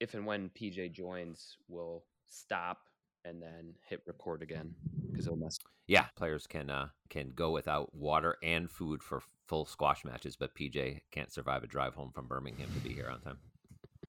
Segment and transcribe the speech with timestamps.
[0.00, 2.88] if and when PJ joins, we'll stop
[3.24, 4.74] and then hit record again
[5.10, 5.58] because it'll mess.
[5.86, 10.54] Yeah, players can uh, can go without water and food for full squash matches, but
[10.54, 13.38] PJ can't survive a drive home from Birmingham to be here on time.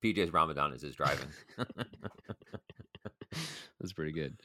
[0.04, 1.30] PJ's Ramadan is his driving.
[3.80, 4.40] That's pretty good.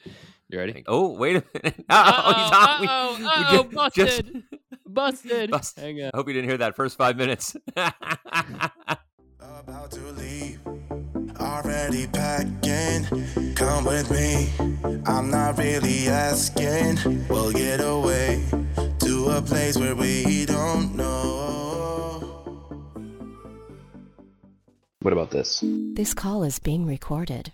[0.49, 0.83] You ready?
[0.87, 1.85] Oh, wait a minute.
[1.89, 2.87] Uh-oh, he's on.
[2.87, 4.25] Uh-oh, we uh-oh, just-
[4.85, 5.49] busted.
[5.49, 5.83] Busted.
[5.83, 6.11] Hang on.
[6.13, 7.55] I hope you didn't hear that first five minutes.
[11.93, 13.53] About already packing.
[13.55, 14.49] Come with me,
[15.05, 17.27] I'm not really asking.
[17.29, 18.43] We'll get away
[18.99, 22.49] to a place where we don't know.
[25.01, 25.63] What about this?
[25.63, 27.53] This call is being recorded.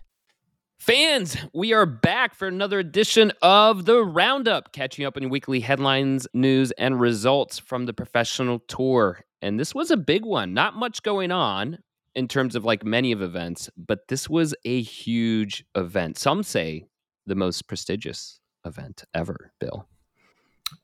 [0.79, 6.27] Fans, we are back for another edition of the Roundup, catching up on weekly headlines,
[6.33, 9.25] news, and results from the professional tour.
[9.41, 10.53] And this was a big one.
[10.53, 11.79] Not much going on
[12.15, 16.17] in terms of like many of events, but this was a huge event.
[16.17, 16.85] Some say
[17.25, 19.87] the most prestigious event ever, Bill.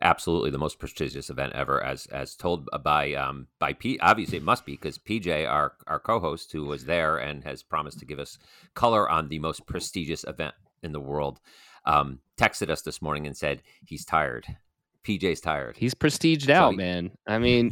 [0.02, 4.00] Absolutely, the most prestigious event ever, as as told by um by P.
[4.00, 8.00] Obviously, it must be because PJ, our our co-host, who was there and has promised
[8.00, 8.40] to give us
[8.74, 11.40] color on the most prestigious event in the world,
[11.86, 14.58] um, texted us this morning and said he's tired.
[15.06, 15.78] PJ's tired.
[15.78, 17.12] He's prestiged So out, he- man.
[17.28, 17.70] I mean,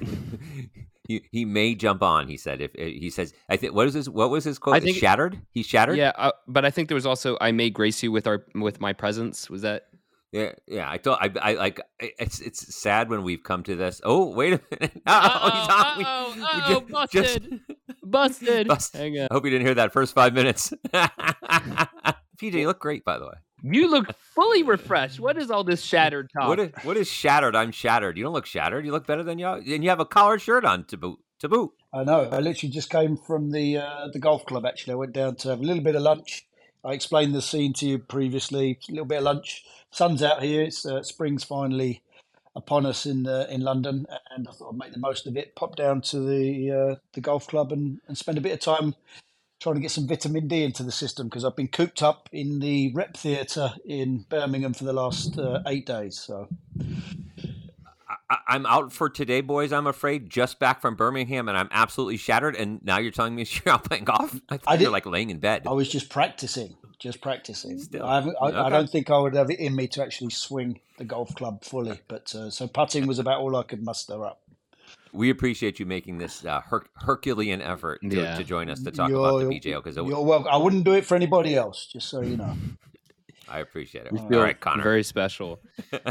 [1.08, 2.28] he he may jump on.
[2.28, 4.76] He said if he says I think what is his what was his quote?
[4.76, 5.40] I think- shattered.
[5.52, 5.98] He's shattered.
[5.98, 8.80] yeah, uh, but I think there was also I may grace you with our with
[8.82, 9.50] my presence.
[9.50, 9.84] Was that
[10.32, 10.90] Yeah, yeah.
[10.90, 11.80] I thought I, I like.
[12.00, 14.02] It's it's sad when we've come to this.
[14.04, 15.02] Oh, wait a minute!
[15.08, 15.98] Oh, he's on.
[15.98, 17.60] We- Uh-oh, we uh-oh, ju- busted.
[18.04, 18.68] busted?
[18.68, 19.28] Bust- Hang on.
[19.30, 20.74] I hope you didn't hear that first five minutes.
[22.40, 23.38] PJ, you look great, by the way.
[23.64, 25.22] You look fully refreshed.
[25.22, 26.50] What is all this shattered talk?
[26.50, 27.56] What is, what is shattered?
[27.56, 28.18] I'm shattered.
[28.18, 28.86] You don't look shattered.
[28.86, 29.46] You look better than you.
[29.46, 29.58] are.
[29.58, 31.20] And you have a collared shirt on to boot.
[31.40, 31.72] To boot.
[31.94, 32.30] I know.
[32.32, 34.66] I literally just came from the uh, the golf club.
[34.66, 36.46] Actually, I went down to have a little bit of lunch.
[36.86, 38.80] I explained the scene to you previously.
[38.90, 39.64] A little bit of lunch.
[39.92, 40.64] Sun's out here.
[40.64, 42.02] It's uh, spring's finally
[42.56, 44.06] upon us in uh, in London,
[44.36, 45.56] and I thought I'd make the most of it.
[45.56, 48.96] Pop down to the uh, the golf club and, and spend a bit of time
[49.64, 52.60] trying to get some vitamin D into the system because I've been cooped up in
[52.60, 56.20] the Rep Theatre in Birmingham for the last uh, eight days.
[56.20, 56.50] So
[58.30, 59.72] I, I'm out for today, boys.
[59.72, 60.30] I'm afraid.
[60.30, 62.58] Just back from Birmingham, and I'm absolutely shattered.
[62.58, 64.38] And now you're telling me you're out playing golf.
[64.50, 65.64] I I you're like laying in bed.
[65.66, 67.80] I was just practicing, just practicing.
[67.80, 68.06] Still.
[68.06, 70.82] I, haven't, I, I don't think I would have it in me to actually swing
[70.98, 74.42] the golf club fully, but uh, so putting was about all I could muster up.
[75.14, 78.36] We appreciate you making this uh, Her- Herculean effort to, Yeah.
[78.36, 80.48] to join us to talk about the PJO because You're welcome.
[80.52, 82.56] I wouldn't do it for anybody else, just so you know.
[83.50, 84.12] I appreciate it.
[84.12, 84.84] We feel right, Connor.
[84.84, 85.60] very special.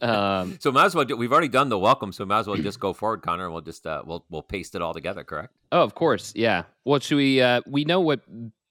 [0.00, 1.04] Um, so might as well.
[1.04, 3.52] do- We've already done the welcome, so might as well just go forward, Connor, and
[3.52, 5.22] we'll just uh, we'll we'll paste it all together.
[5.22, 5.54] Correct?
[5.70, 6.64] oh, of course, yeah.
[6.84, 7.40] Well, should we?
[7.40, 8.20] Uh, we know what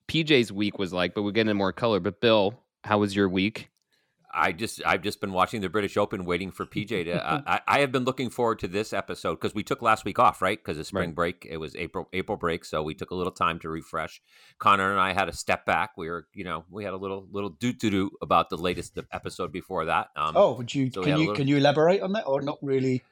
[0.09, 2.01] PJ's week was like, but we'll get into more color.
[2.01, 3.69] But Bill, how was your week?
[4.33, 7.11] I just I've just been watching the British Open, waiting for PJ to.
[7.13, 10.19] Uh, I, I have been looking forward to this episode because we took last week
[10.19, 10.57] off, right?
[10.57, 11.15] Because of spring Right.
[11.15, 11.47] break.
[11.49, 14.21] It was April April break, so we took a little time to refresh.
[14.59, 15.91] Connor and I had a step back.
[15.97, 18.97] We were, you know, we had a little little doot to do about the latest
[19.11, 20.09] episode before that.
[20.15, 20.91] Um, Oh, would you?
[20.91, 23.03] so can you little- can you elaborate on that, or not really?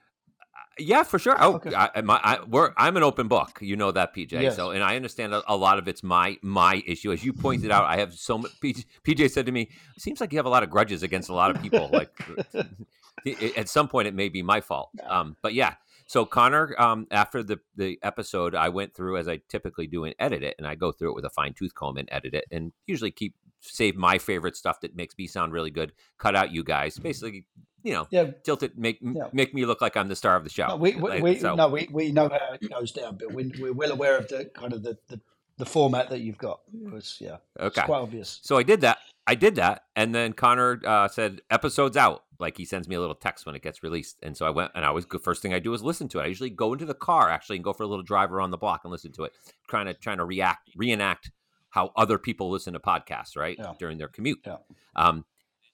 [0.79, 1.35] Yeah, for sure.
[1.40, 1.73] Oh, Okay.
[1.75, 3.59] I, my, I, we're, I'm an open book.
[3.62, 4.31] You know that, PJ.
[4.31, 4.56] Yes.
[4.56, 7.12] So, and I understand a, a lot of it's my my issue.
[7.12, 8.51] As you pointed out, I have so much.
[8.62, 11.29] PJ, PJ said to me, "It seems like you have a lot of grudges against
[11.29, 11.90] a lot of people.
[11.91, 12.12] Like,
[13.57, 14.90] at some point, it may be my fault.
[15.07, 15.75] Um, but yeah.
[16.07, 20.16] So Connor, um, after the the episode, I went through as I typically do and
[20.17, 22.46] edit it, and I go through it with a fine tooth comb and edit it,
[22.51, 25.91] and usually keep save my favorite stuff that makes me sound really good.
[26.17, 27.46] Cut out you guys, basically,
[27.84, 28.31] you know, Yeah.
[28.44, 29.29] tilt it, make Yeah.
[29.34, 30.67] make me look like I'm the star of the show.
[30.67, 33.34] No, we, we, Like, we, so- no, we, we know how it goes down, but
[33.34, 35.19] we, we're well aware of the kind of the, the,
[35.57, 36.62] the format that you've got.
[36.84, 37.81] Because yeah, okay.
[37.81, 38.40] it's quite obvious.
[38.44, 39.00] So I did that.
[39.28, 43.00] I did that, and then Connor uh, said, "Episode's out." Like he sends me a
[43.01, 45.41] little text when it gets released, and so I went, and I always the first
[45.41, 46.23] thing I do is listen to it.
[46.23, 48.57] I usually go into the car actually and go for a little drive around the
[48.57, 49.34] block and listen to it,
[49.67, 51.31] trying to trying to react reenact
[51.69, 53.73] how other people listen to podcasts, right Yeah.
[53.78, 54.40] during their commute.
[54.46, 54.55] Yeah.
[54.96, 55.26] Um,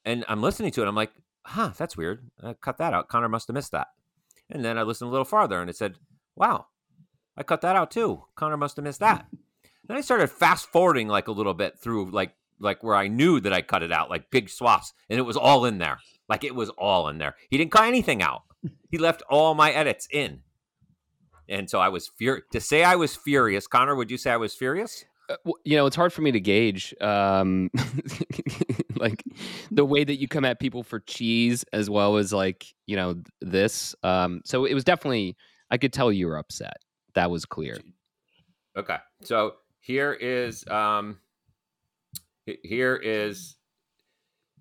[0.04, 0.88] and I'm listening to it.
[0.88, 1.12] I'm like,
[1.46, 2.30] huh, that's weird.
[2.44, 3.08] I cut that out.
[3.08, 3.88] Connor must have missed that.
[4.50, 5.96] And then I listened a little farther, and it said,
[6.36, 6.68] wow,
[7.38, 8.24] I cut that out too.
[8.36, 9.26] Connor must have missed that.
[9.88, 13.42] then I started fast forwarding like a little bit through like like where I knew
[13.42, 16.00] that I cut it out, like big swaths, and it was all in there.
[16.30, 17.36] Like it was all in there.
[17.50, 18.44] He didn't cut anything out.
[18.90, 20.42] He left all my edits in.
[21.48, 23.68] And so I was fur to say I was furious.
[23.68, 25.06] Connor, would you say I was furious?
[25.28, 27.72] Uh, you know, it's hard for me to gauge, um,
[28.96, 29.24] like
[29.72, 33.16] the way that you come at people for cheese, as well as like you know
[33.42, 33.96] this.
[34.04, 35.36] Um, so it was definitely,
[35.72, 36.78] I could tell you were upset.
[37.16, 37.80] That was clear.
[38.78, 38.98] Okay.
[39.24, 41.18] So here is um
[42.64, 43.56] here is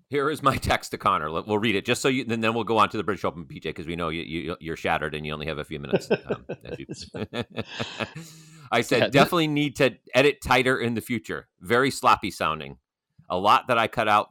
[0.09, 1.29] here is my text to Connor.
[1.31, 3.45] We'll read it just so you, and then we'll go on to the British Open,
[3.45, 6.09] PJ, because we know you, you you're shattered and you only have a few minutes.
[6.11, 6.45] Um,
[6.77, 6.87] you-
[8.71, 11.47] I said Yeah, th- definitely need to edit tighter in the future.
[11.59, 12.77] Very sloppy sounding.
[13.29, 14.29] A lot that I cut out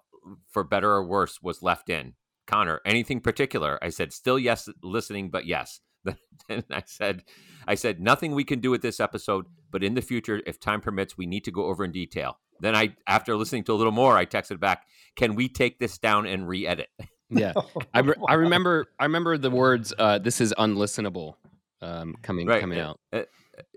[0.48, 2.14] for better or worse was left in.
[2.46, 3.78] Connor, anything particular?
[3.82, 5.80] I said still yes, listening, but yes.
[6.48, 7.24] Then I said,
[7.66, 10.82] I said nothing we can do with this episode, but in the future, if time
[10.82, 12.38] permits, we need to go over in detail.
[12.60, 15.96] Then I, after listening to a little more, I texted back, "Can we take this
[15.98, 16.88] down and re-edit?"
[17.30, 17.54] Yeah,
[17.94, 19.94] I, re- I remember I remember the words.
[19.98, 21.34] Uh, this is unlistenable.
[21.80, 23.00] Um, coming Right, coming out.
[23.12, 23.22] Uh,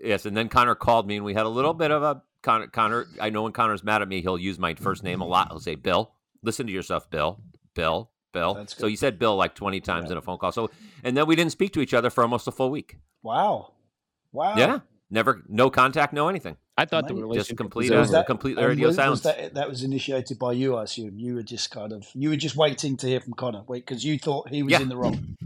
[0.02, 2.66] yes, and then Connor called me, and we had a little bit of a Connor.
[2.68, 5.48] Connor, I know when Connor's mad at me, he'll use my first name a lot.
[5.50, 7.40] He'll say, "Bill, listen to yourself, Bill,
[7.74, 10.12] Bill, Bill." That's So you said Bill like twenty times Yeah.
[10.12, 10.52] in a phone call.
[10.52, 10.70] So,
[11.04, 12.96] and then we didn't speak to each other for almost a full week.
[13.22, 13.72] Wow.
[14.32, 14.56] Wow.
[14.56, 14.80] Yeah,
[15.10, 16.56] never, no contact, no anything.
[16.76, 18.16] I thought the Mate, just relationship complete was a- Was over.
[18.18, 19.20] that- complete radio was- was silence.
[19.22, 21.18] that, that was initiated by you, I assume.
[21.18, 24.04] You were just kind of you were just waiting to hear from Connor, wait, because
[24.04, 24.82] you thought he was Yeah.
[24.82, 25.36] in the wrong.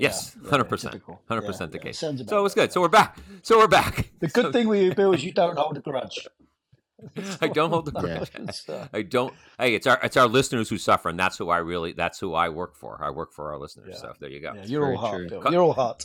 [0.00, 1.98] Yes, Yeah, yeah, hundred percent, hundred percent the case.
[1.98, 2.72] So it was good.
[2.72, 3.18] So we're back.
[3.42, 4.10] So we're back.
[4.20, 6.26] The good So thing with you, Bill, is you don't hold a grudge.
[7.40, 8.30] I don't hold the grudge.
[8.34, 9.32] It's, uh, I don't.
[9.58, 12.34] Hey, it's our it's our listeners who suffer, and that's who I really that's who
[12.34, 12.98] I work for.
[13.02, 13.90] I work for our listeners.
[13.92, 14.00] Yeah.
[14.00, 14.52] So there you go.
[14.54, 15.28] yeah, you're very all heart, true.
[15.28, 15.42] Bill.
[15.42, 16.04] Co- You're all heart.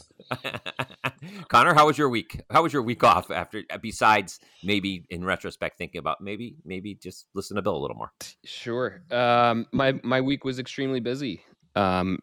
[1.49, 2.41] Connor, how was your week?
[2.51, 7.27] How was your week off after besides maybe in retrospect thinking about maybe maybe just
[7.33, 8.11] listen to Bill a little more.
[8.43, 9.01] Sure.
[9.11, 11.41] Um, my my week was extremely busy.
[11.75, 12.19] Um,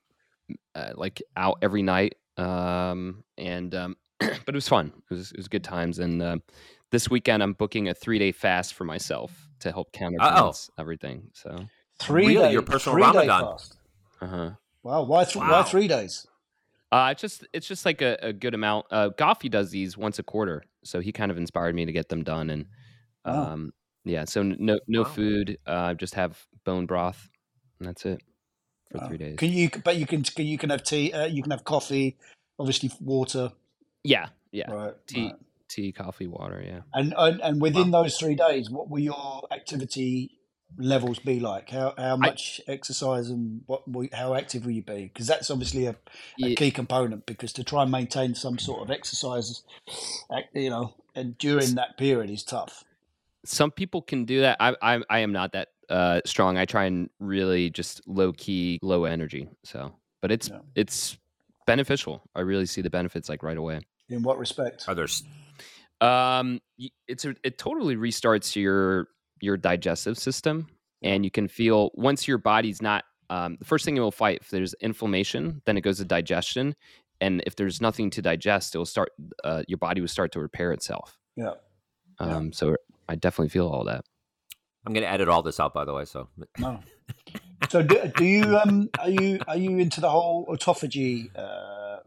[0.74, 2.16] uh, like out every night.
[2.36, 4.92] Um, and um, but it was fun.
[5.10, 5.98] It was it was good times.
[5.98, 6.42] And um
[6.90, 11.30] this weekend, I'm booking a three day fast for myself to help counterbalance everything.
[11.34, 11.56] So,
[12.00, 12.46] Three Really?
[12.48, 13.42] day, Your personal three Ramadan?
[13.44, 13.76] fast.
[14.20, 14.50] uh huh.
[14.82, 16.26] Wow, why th- why three days?
[16.92, 18.86] Uh, it's just it's just like a, a good amount.
[18.90, 22.08] Uh, Goffy does these once a quarter, so he kind of inspired me to get
[22.08, 22.50] them done.
[22.50, 22.66] And
[23.24, 23.52] Wow.
[23.52, 23.72] um,
[24.04, 25.10] yeah, so no no Wow.
[25.10, 25.58] food.
[25.66, 27.28] Uh, just have bone broth,
[27.78, 28.22] and that's it
[28.90, 29.08] for Wow.
[29.08, 29.36] three days.
[29.38, 29.70] Can you?
[29.84, 30.24] But you can.
[30.36, 31.12] You can have tea.
[31.12, 32.16] Uh, you can have coffee.
[32.58, 33.52] Obviously, water.
[34.04, 34.70] yeah, yeah.
[34.70, 34.94] Right.
[35.06, 35.34] Tea, right.
[35.68, 36.62] tea, coffee, water.
[36.64, 36.80] Yeah.
[36.92, 40.36] And, and and within those three days, what will your activity
[40.76, 41.70] levels be like?
[41.70, 45.04] How how much exercise and what will, how active will you be?
[45.12, 45.96] Because that's obviously a, a
[46.36, 47.24] Ye- key component.
[47.26, 49.62] Because to try and maintain some sort of exercise,
[50.54, 52.84] you know, and during that period is tough.
[53.44, 54.58] Some people can do that.
[54.60, 56.56] I I, I am not that uh, strong.
[56.56, 59.48] I try and really just low key, low energy.
[59.64, 59.92] So,
[60.22, 60.60] but it's Yeah.
[60.74, 61.18] it's
[61.66, 62.22] beneficial.
[62.34, 63.80] I really see the benefits like right away.
[64.08, 64.84] In what respect?
[64.88, 65.06] Are there
[66.00, 66.60] Um,
[67.06, 69.08] it's a, it totally restarts your
[69.40, 70.68] your digestive system,
[71.02, 73.04] and you can feel once your body's not.
[73.28, 76.74] Um, the first thing it will fight if there's inflammation, then it goes to digestion,
[77.20, 79.10] and if there's nothing to digest, it will start.
[79.44, 81.16] Uh, your body will start to repair itself.
[81.36, 81.52] Yeah.
[82.20, 82.36] Yeah.
[82.36, 82.76] Um, so
[83.08, 84.04] I definitely feel all that.
[84.86, 86.04] I'm going to edit all this out, by the way.
[86.04, 86.28] So
[86.58, 86.80] No.
[87.68, 91.98] So do, do you um are you are you into the whole autophagy uh,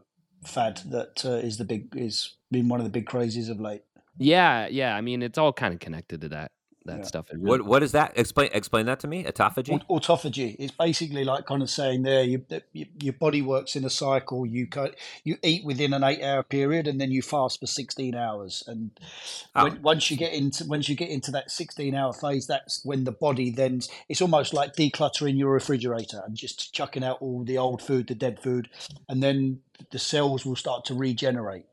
[0.44, 3.82] fad that uh, is the big is been one of the big crazes of late?
[4.18, 4.94] Yeah, yeah.
[4.94, 6.50] I mean, it's all kind of connected to that
[6.86, 7.04] that Yeah.
[7.04, 7.30] stuff.
[7.32, 8.12] Really- what what is that?
[8.16, 9.24] Explain explain that to me.
[9.24, 9.80] Autophagy.
[9.88, 13.90] Autophagy It's basically like kind of saying there you, you, your body works in a
[13.90, 14.44] cycle.
[14.44, 14.94] You cut,
[15.24, 18.62] you eat within an eight hour period and then you fast for sixteen hours.
[18.66, 18.90] And
[19.54, 19.64] Oh.
[19.64, 23.04] when, once you get into once you get into that sixteen hour phase, that's when
[23.04, 27.56] the body then it's almost like decluttering your refrigerator and just chucking out all the
[27.58, 28.68] old food, the dead food,
[29.08, 29.60] and then
[29.90, 31.64] the cells will start to regenerate.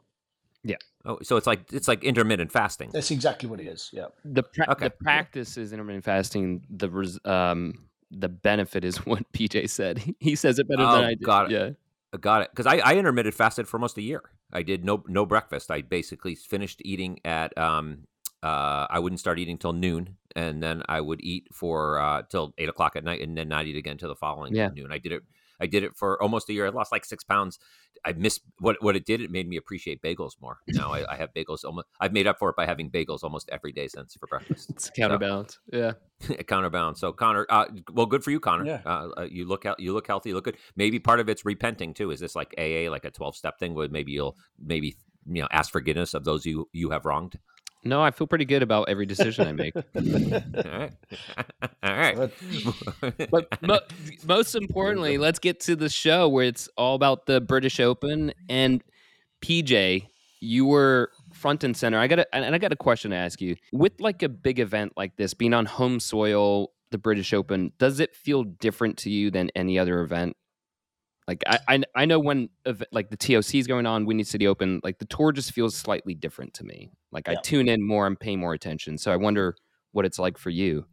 [1.06, 2.92] Oh, so it's like it's like intermittent fasting.
[2.94, 3.90] That's exactly what it is.
[3.92, 4.06] Yeah.
[4.26, 4.86] the pra- Okay.
[4.86, 6.64] the practice is intermittent fasting.
[6.70, 7.74] The res- um
[8.12, 10.02] the benefit is what PJ said.
[10.20, 11.24] He says it better Oh, than I did.
[11.24, 11.78] got it.
[12.14, 12.18] Yeah.
[12.20, 12.50] Got it.
[12.52, 14.22] Because I, I intermittent fasted for almost a year.
[14.52, 15.72] I did no no breakfast.
[15.72, 18.06] I basically finished eating at um
[18.44, 22.54] uh I wouldn't start eating till noon, and then I would eat for uh till
[22.58, 24.70] eight o'clock at night, and then not eat again till the following Yeah.
[24.76, 24.92] noon.
[24.92, 25.24] I did it.
[25.62, 26.66] I did it for almost a year.
[26.66, 27.60] I lost like six pounds.
[28.04, 29.22] I missed what what it did.
[29.22, 30.60] It made me appreciate bagels more.
[30.70, 31.64] Now I, I have bagels.
[31.64, 34.72] Almost, I've made up for it by having bagels almost every day since for breakfast.
[34.72, 35.60] It's counterbalance.
[35.72, 35.94] Yeah.
[36.48, 37.00] counterbalance.
[37.00, 38.66] So Connor, uh, well, good for you, Connor.
[38.66, 38.82] Yeah.
[38.86, 39.80] Uh, uh, you look out.
[39.80, 40.30] You look healthy.
[40.30, 40.58] You look good.
[40.76, 42.12] Maybe part of it's repenting too.
[42.12, 45.48] Is this like AA, like a twelve step thing, where maybe you'll maybe you know
[45.52, 47.38] ask forgiveness of those you you have wronged?
[47.84, 49.76] No, I feel pretty good about every decision I make.
[49.76, 49.82] All
[50.64, 50.94] right,
[51.84, 52.32] all right.
[53.32, 53.80] but mo-
[54.26, 58.84] most importantly, let's get to the show where it's all about the British Open and
[59.42, 60.08] PJ.
[60.42, 61.98] You were front and center.
[61.98, 63.56] I got a, and I got a question to ask you.
[63.72, 68.00] With like a big event like this, being on home soil, the British Open, does
[68.00, 70.36] it feel different to you than any other event?
[71.32, 72.50] Like I, I, I know when
[72.92, 76.14] like the TOC is going on, Windy City Open, like the tour just feels slightly
[76.14, 76.92] different to me.
[77.14, 77.36] Like yeah.
[77.40, 78.98] I tune in more and pay more attention.
[78.98, 79.56] So I wonder
[79.94, 80.88] what it's like for you.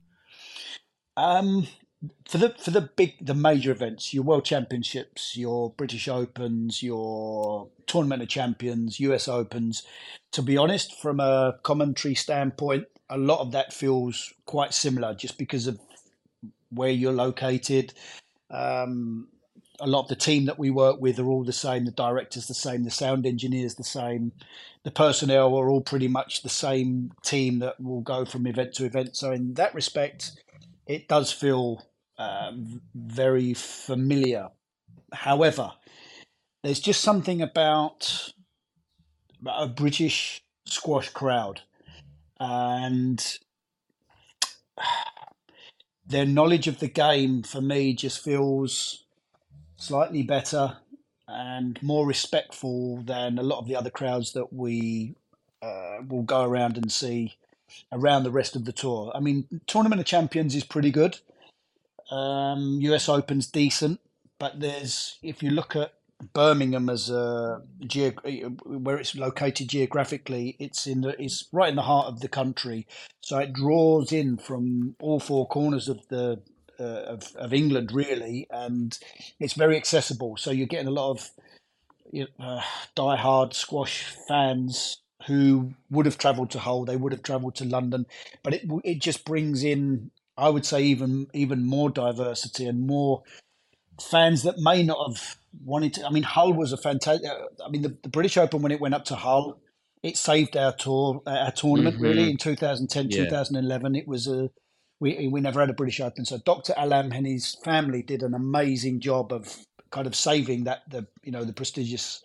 [1.16, 1.66] Um,
[2.28, 7.70] for the for the big the major events, your World Championships, your British Opens, your
[7.88, 9.82] Tournament of Champions, US Opens.
[10.30, 15.36] To be honest, from a commentary standpoint, a lot of that feels quite similar, just
[15.36, 15.80] because of
[16.70, 17.92] where you're located.
[18.52, 19.26] Um,
[19.80, 21.84] a lot of the team that we work with are all the same.
[21.84, 22.84] The director's the same.
[22.84, 24.32] The sound engineer's the same.
[24.84, 28.84] The personnel are all pretty much the same team that will go from event to
[28.84, 29.16] event.
[29.16, 30.32] So in that respect,
[30.86, 31.86] it does feel
[32.18, 32.52] uh,
[32.94, 34.48] very familiar.
[35.12, 35.72] However,
[36.62, 38.32] there's just something about
[39.46, 41.62] a British squash crowd
[42.40, 43.38] and
[46.06, 49.04] their knowledge of the game for me just feels
[49.78, 50.76] slightly better
[51.28, 55.14] and more respectful than a lot of the other crowds that we
[55.62, 57.34] uh, will go around and see
[57.92, 59.12] around the rest of the tour.
[59.14, 61.18] I mean, Tournament of Champions is pretty good.
[62.10, 64.00] Um, US Open's decent,
[64.38, 65.92] but there's if you look at
[66.32, 67.62] Birmingham as a
[68.64, 72.86] where it's located geographically, it's in the it's right in the heart of the country,
[73.20, 76.40] so it draws in from all four corners of the
[76.84, 78.98] of, of England really, and
[79.40, 80.36] it's very accessible.
[80.36, 81.30] So you're getting a lot of
[82.12, 82.62] you know, uh,
[82.94, 88.06] die-hard squash fans who would have travelled to Hull, they would have travelled to London,
[88.42, 93.22] but it it just brings in, I would say, even even more diversity and more
[94.00, 96.06] fans that may not have wanted to.
[96.06, 97.28] I mean, Hull was a fantastic.
[97.28, 99.58] Uh, I mean, the, the British Open when it went up to Hull,
[100.02, 102.04] it saved our tour, uh, our tournament mm-hmm.
[102.04, 103.24] really in 2010, yeah.
[103.24, 103.96] 2011.
[103.96, 104.50] It was a
[105.00, 106.74] we we never had a British Open, so Dr.
[106.76, 109.56] Allam and his family did an amazing job of
[109.90, 112.22] kind of saving that the you know the prestigious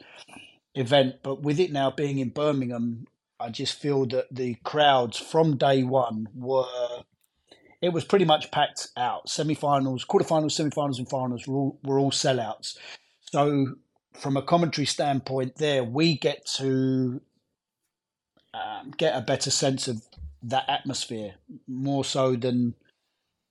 [0.75, 1.15] event.
[1.24, 3.06] But with it now being in Birmingham,
[3.39, 6.65] I just feel that the crowds from day one were
[7.82, 9.30] it was pretty much packed out.
[9.30, 12.77] Semi-finals, quarterfinals, semi-finals, and finals were all were all sellouts.
[13.32, 13.75] So
[14.13, 17.22] from a commentary standpoint, there we get to
[18.53, 20.01] um, get a better sense of
[20.44, 21.36] that atmosphere
[21.68, 22.76] more so than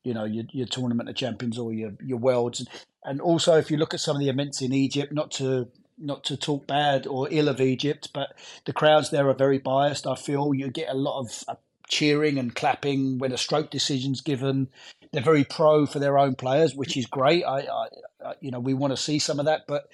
[0.05, 2.67] you know your, your tournament of champions or your your worlds.
[3.05, 5.69] And also, if you look at some of the events in Egypt, not to
[5.99, 8.35] not to talk bad or ill of Egypt, but
[8.65, 10.07] the crowds there are very biased.
[10.07, 11.55] I feel you get a lot of uh,
[11.89, 14.69] cheering and clapping when a stroke decision's given.
[15.13, 17.45] They're very pro for their own players, which is great.
[17.45, 17.89] I, I,
[18.25, 19.89] I you know, we want to see some of that, but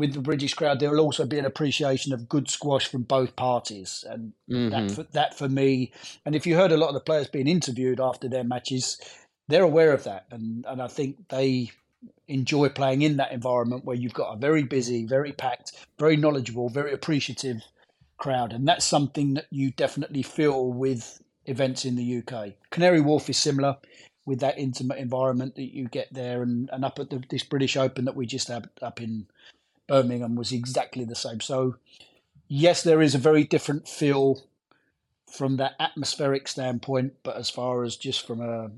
[0.00, 3.36] with the British crowd, there will also be an appreciation of good squash from both
[3.36, 4.70] parties, and mm-hmm.
[4.70, 5.92] that for, that for me.
[6.24, 8.98] And if you heard a lot of the players being interviewed after their matches,
[9.46, 11.70] they're aware of that, and and I think they
[12.26, 16.70] enjoy playing in that environment where you've got a very busy, very packed, very knowledgeable,
[16.70, 17.62] very appreciative
[18.16, 22.54] crowd, and that's something that you definitely feel with events in the UK.
[22.70, 23.76] Canary Wharf is similar
[24.24, 27.76] with that intimate environment that you get there, and, and up at the, this British
[27.76, 29.26] Open that we just had up in
[29.90, 31.40] Birmingham was exactly the same.
[31.40, 31.76] So,
[32.48, 34.42] yes, there is a very different feel
[35.30, 38.70] from that atmospheric standpoint, but as far as just from a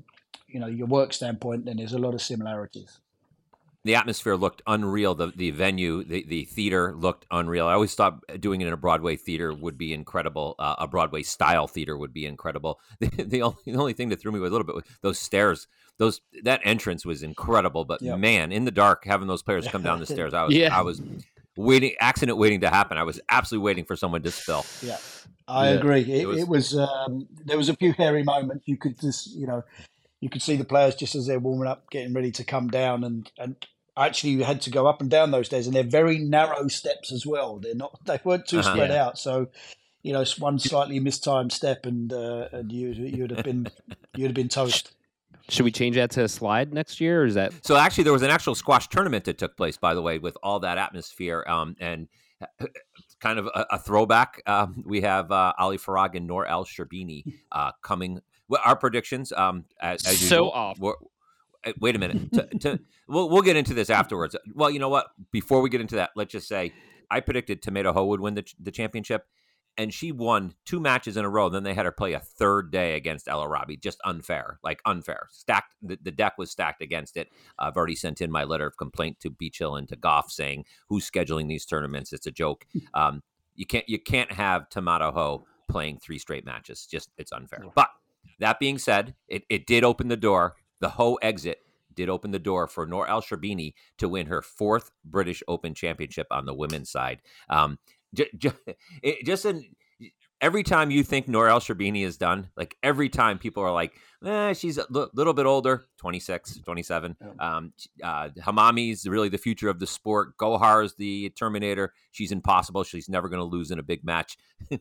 [0.47, 2.99] you know your work standpoint, then there's a lot of similarities
[3.85, 5.13] the atmosphere looked unreal.
[5.15, 7.67] The the venue, the, the theater looked unreal.
[7.67, 10.55] I always thought doing it in a Broadway theater would be incredible.
[10.57, 12.79] Uh, a Broadway style theater would be incredible.
[13.03, 15.67] The, the, only the only thing that threw me a little bit was those stairs.
[15.97, 18.17] Those that entrance was incredible, but yep.
[18.17, 20.75] man, in the dark, having those players come down the stairs, I was yeah.
[20.75, 21.01] I was
[21.57, 22.97] waiting, accident waiting to happen.
[22.97, 24.65] I was absolutely waiting for someone to spill.
[24.81, 24.97] Yeah,
[25.47, 25.75] I yeah.
[25.75, 26.01] agree.
[26.01, 28.63] It, it was, it was um, there was a few hairy moments.
[28.67, 29.63] You could just you know
[30.21, 33.03] you could see the players just as they're warming up, getting ready to come down,
[33.03, 33.57] and and
[33.97, 37.11] actually you had to go up and down those stairs, and they're very narrow steps
[37.11, 37.59] as well.
[37.59, 39.05] They're not they weren't too uh-huh, spread yeah.
[39.05, 39.47] out, so
[40.01, 43.67] you know one slightly mistimed step, and uh, and you you'd have been
[44.15, 44.93] you'd have been toast.
[45.49, 47.53] Should we change that to a slide next year, or is that?
[47.65, 50.37] So actually, there was an actual squash tournament that took place, by the way, with
[50.41, 52.07] all that atmosphere, um, and
[53.19, 54.41] kind of a, a throwback.
[54.45, 58.21] Um, we have uh, Ali Farag and Nour El Sherbini uh, coming.
[58.47, 60.79] Well, our predictions, um, as, as so usual, off.
[61.65, 62.31] Uh, wait a minute.
[62.33, 64.35] to, to, we'll, we'll get into this afterwards.
[64.53, 65.07] Well, you know what?
[65.31, 66.73] Before we get into that, let's just say
[67.09, 69.25] I predicted Tomato Ho would win the, the championship,
[69.77, 71.49] and she won two matches in a row.
[71.49, 73.77] Then they had her play a third day against El Arabi.
[73.77, 75.27] Just unfair, like unfair.
[75.31, 75.75] Stacked.
[75.81, 77.29] The, the deck was stacked against it.
[77.59, 80.31] Uh, I've already sent in my letter of complaint to Beach Hill and to Gough
[80.31, 82.13] saying who's scheduling these tournaments.
[82.13, 82.65] It's a joke.
[82.93, 83.23] Um,
[83.55, 86.85] you can't you can't have Tomato Ho playing three straight matches.
[86.85, 87.63] Just it's unfair.
[87.75, 87.89] But
[88.39, 91.59] that being said, it, it did open the door the Ho exit
[91.95, 96.27] did open the door for Nour El Sherbini to win her fourth British Open championship
[96.29, 97.21] on the women's side.
[97.49, 97.79] Um,
[98.13, 98.51] j- j-
[99.01, 99.63] it, just an
[100.41, 103.93] every time you think Nour El Sherbini is done, like every time people are like,
[104.25, 107.15] eh, she's a l- little bit older, 26, 27.
[107.39, 107.71] Um,
[108.03, 110.35] uh, Hammamy's really the future of the sport.
[110.37, 111.93] Gohar is the Terminator.
[112.11, 112.83] She's impossible.
[112.83, 114.35] She's never going to lose in a big match.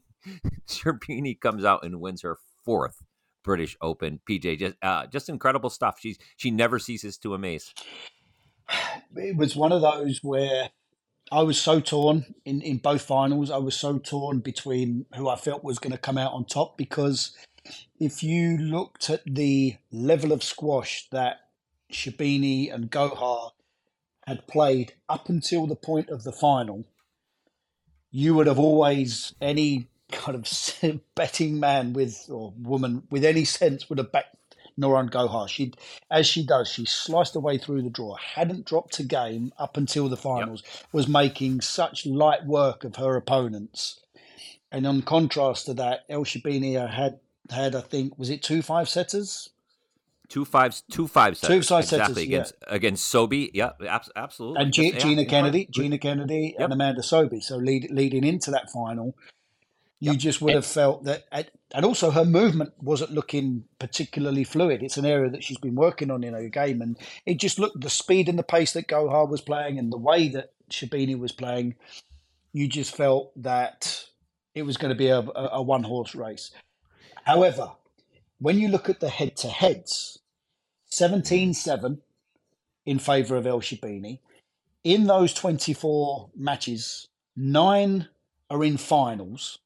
[0.69, 3.05] Sherbini comes out and wins her fourth
[3.43, 4.21] British Open.
[4.29, 5.99] PJ, just uh, just incredible stuff.
[6.01, 7.73] She's she never ceases to amaze.
[9.17, 10.71] It was one of those where
[11.31, 13.51] I was so torn in, in both finals.
[13.51, 16.77] I was so torn between who I felt was going to come out on top
[16.77, 17.37] because
[17.99, 21.37] if you looked at the level of squash that
[21.93, 23.53] Sherbini and Gohar
[24.27, 26.85] had played up until the point of the final,
[28.11, 33.89] you would have always, any kind of betting man with or woman with any sense
[33.89, 34.37] would have backed
[34.79, 35.49] Nouran Gohar.
[35.49, 35.73] She,
[36.11, 38.17] as she does, she sliced her way through the draw.
[38.17, 40.63] Hadn't dropped a game up until the finals.
[40.65, 40.87] Yep.
[40.93, 44.01] Was making such light work of her opponents.
[44.71, 48.89] And on contrast to that, El Sherbini had had I think was it two five
[48.89, 49.51] setters.
[50.29, 51.57] Two fives, two five setters.
[51.57, 52.15] Two five exactly.
[52.15, 52.75] setters against yeah.
[52.75, 53.51] against Sobhy.
[53.53, 53.73] Yeah,
[54.17, 54.63] absolutely.
[54.63, 56.65] And G- Gina Kennedy, Gina Kennedy, yep.
[56.65, 57.43] and Amanda Sobhy.
[57.43, 59.15] So lead, leading into that final,
[60.03, 60.21] you yep.
[60.21, 61.27] just would eh have felt that,
[61.73, 64.83] and also her movement wasn't looking particularly fluid.
[64.83, 67.81] It's an area that she's been working on in her game, and it just looked
[67.81, 71.31] the speed and the pace that Gohar was playing, and the way that Sherbini was
[71.31, 71.77] playing.
[72.53, 74.07] You just felt that
[74.57, 76.51] it was going to be a, a, one horse race.
[77.25, 77.71] However,
[78.41, 80.19] when you look at the head to heads,
[80.87, 82.03] 17 7
[82.85, 84.19] in favour of El Sherbini.
[84.85, 87.07] In those 24 matches,
[87.37, 88.09] nine
[88.51, 89.61] are in finals.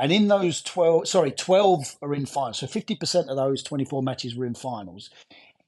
[0.00, 2.58] And in those 12, sorry, 12 are in finals.
[2.60, 5.10] So 50% of those 24 matches were in finals.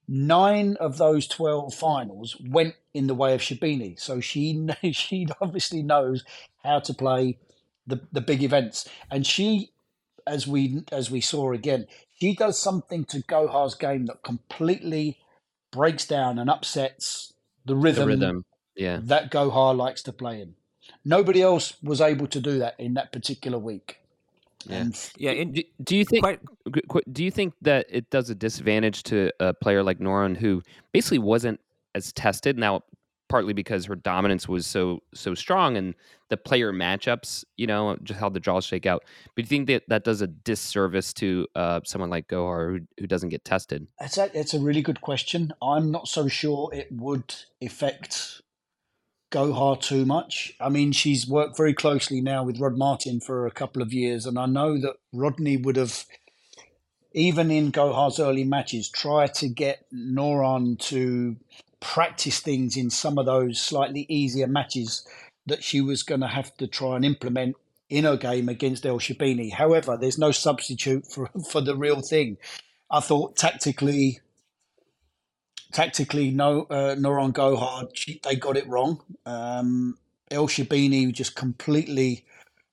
[0.09, 4.01] Nine of those 12 finals went in the way of Sherbini.
[4.01, 6.25] So she, she obviously knows
[6.65, 7.39] how to play
[7.87, 8.89] the, the big events.
[9.11, 9.73] And she,
[10.27, 11.87] as we, as we saw again,
[12.19, 15.19] she does something to Gohar's game that completely
[15.73, 17.35] breaks down and upsets
[17.67, 18.45] the rhythm, the rhythm.
[18.77, 19.01] Yeah.
[19.03, 20.55] that Gohar likes to play in.
[21.05, 23.99] Nobody else was able to do that in that particular week.
[24.67, 25.31] Yeah, and yeah.
[25.33, 26.23] And do, do, you think?
[26.23, 26.41] Quite,
[27.13, 31.19] do you think that it does a disadvantage to a player like Nouran who basically
[31.19, 31.61] wasn't
[31.95, 32.59] as tested?
[32.59, 32.83] Now,
[33.33, 35.95] partly because her dominance was so so strong and
[36.29, 39.05] the player matchups, you know, just how the draws shake out.
[39.35, 42.87] But do you think that that does a disservice to uh, someone like Gohar who,
[43.01, 43.87] who doesn't get tested?
[44.03, 45.55] It's a, it's a really good question.
[45.63, 48.42] I'm not so sure it would affect
[49.33, 50.55] Gohar too much.
[50.61, 54.27] I mean, she's worked very closely now with Rod Martin for a couple of years,
[54.27, 56.05] and I know that Rodney would have,
[57.13, 61.37] even in Gohar's early matches, tried to get Nouran to
[61.81, 65.05] practice things in some of those slightly easier matches
[65.47, 67.57] that she was going to have to try and implement
[67.91, 69.53] in her game against El Sherbini.
[69.53, 72.37] However, there's no substitute for, for the real thing.
[72.91, 74.21] I thought tactically,
[75.73, 79.03] tactically, no, uh, Nouran Gohar—they got it wrong.
[79.27, 79.99] Um,
[80.31, 82.25] El Sherbini just completely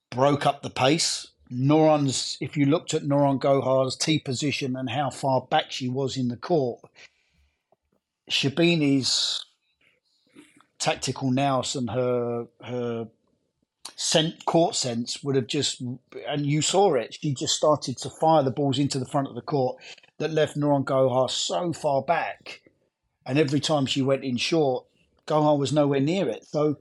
[0.09, 1.27] broke up the pace.
[1.51, 6.15] Nouran's, if you looked at Nouran Gohar's T position and how far back she was
[6.15, 6.79] in the court,
[8.29, 9.43] Sherbini's
[10.77, 13.07] tactical nous and her her
[13.95, 15.81] scent, court sense would have just,
[16.27, 17.17] and you saw it.
[17.19, 19.77] She just started to fire the balls into the front of the court
[20.19, 22.61] that left Nouran Gohar so far back,
[23.29, 24.87] and every time she went in short,
[25.27, 26.45] Gohar was nowhere near it.
[26.45, 26.79] So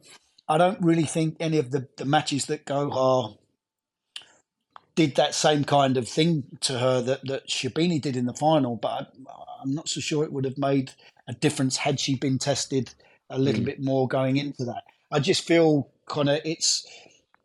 [0.48, 3.36] I don't really think any of the, the matches that Gohar
[4.94, 8.76] did that same kind of thing to her that, that Sherbini did in the final,
[8.76, 9.06] but I,
[9.62, 10.92] I'm not so sure it would have made
[11.28, 12.94] a difference had she been tested
[13.28, 13.66] a little mm.
[13.66, 14.84] bit more going into that.
[15.12, 16.86] I just feel kind of it's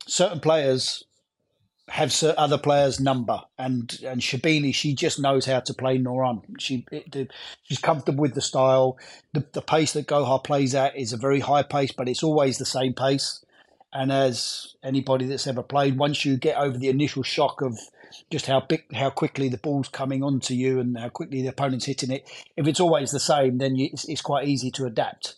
[0.08, 1.04] certain players
[1.94, 6.42] have other players' number, and and Sherbini, she just knows how to play Nouran.
[6.60, 8.98] She it, she's comfortable with the style.
[9.34, 12.58] The, the pace that Gohar plays at is a very high pace, but it's always
[12.58, 13.46] the same pace.
[13.94, 17.78] And as anybody that's ever played, once you get over the initial shock of
[18.32, 21.86] just how big, how quickly the ball's coming onto you and how quickly the opponent's
[21.86, 22.28] hitting it.
[22.58, 25.36] If it's always the same, then you, it's, it's quite easy to adapt.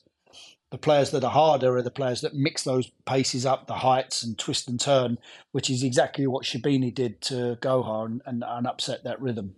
[0.71, 4.23] The players that are harder are the players that mix those paces up, the heights
[4.23, 5.19] and twist and turn,
[5.51, 9.56] which is exactly what Sherbini did to Gohar and, and, and upset that rhythm.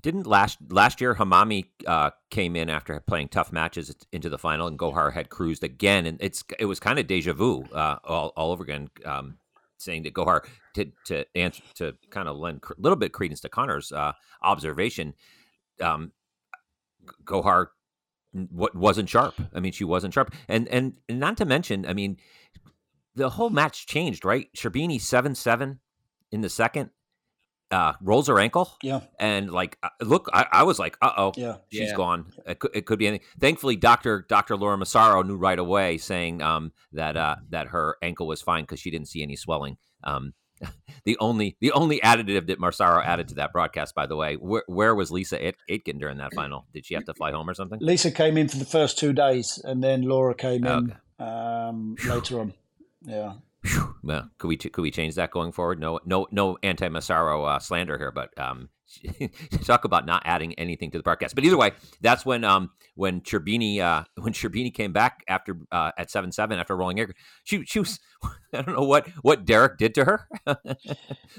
[0.00, 4.68] Didn't last last year Hammamy uh, came in after playing tough matches into the final,
[4.68, 8.32] and Gohar had cruised again, and it's it was kind of deja vu uh, all,
[8.36, 8.90] all over again.
[9.04, 9.38] Um,
[9.78, 13.48] saying that Gohar to to answer to kind of lend a little bit credence to
[13.48, 15.14] Connor's uh, observation.
[15.80, 16.12] Um,
[17.24, 17.68] Gohar
[18.50, 19.34] what wasn't sharp.
[19.54, 22.18] I mean, she wasn't sharp, and and, and not to mention, I mean,
[23.14, 24.48] the whole match changed, right?
[24.56, 25.80] Sherbini seven seven
[26.30, 26.90] in the second,
[27.70, 28.70] uh, rolls her ankle.
[28.82, 29.00] Yeah.
[29.18, 31.56] And like, uh, look, I, I was like, uh oh, Yeah.
[31.70, 31.94] she's Yeah.
[31.96, 32.32] gone.
[32.46, 33.26] It could, it could be anything.
[33.40, 38.26] Thankfully, Doctor Doctor Laura Massaro knew right away, saying um, that uh, that her ankle
[38.26, 39.76] was fine because she didn't see any swelling.
[40.04, 40.32] Um,
[41.04, 44.64] the only the only additive that Massaro added to that broadcast, by the way, where,
[44.66, 46.66] where was Lisa Ait- Aitken during that final?
[46.72, 47.78] Did she have to fly home or something?
[47.80, 52.40] Lisa came in for the first two days, and then Laura came in um, later
[52.40, 52.54] on.
[53.02, 53.34] Yeah.
[54.02, 55.80] Well, could we could we change that going forward?
[55.80, 58.68] No, no, no anti Massaro uh, slander here, but um,
[59.64, 61.34] talk about not adding anything to the podcast.
[61.34, 65.92] But either way, that's when um when Sherbini uh when Sherbini came back after uh
[65.96, 67.12] at seven seven after rolling air,
[67.44, 68.00] she she was
[68.52, 70.28] I don't know what what Derek did to her,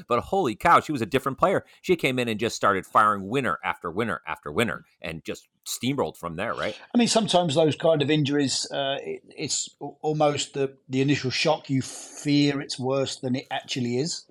[0.08, 1.66] but holy cow, she was a different player.
[1.82, 6.18] She came in and just started firing winner after winner after winner, and just steamrolled
[6.18, 6.54] from there.
[6.54, 6.78] Right?
[6.94, 9.70] I mean, sometimes those kind of injuries, uh, it, it's
[10.02, 11.70] almost the, the initial shock.
[11.70, 14.26] You fear it's worse than it actually is.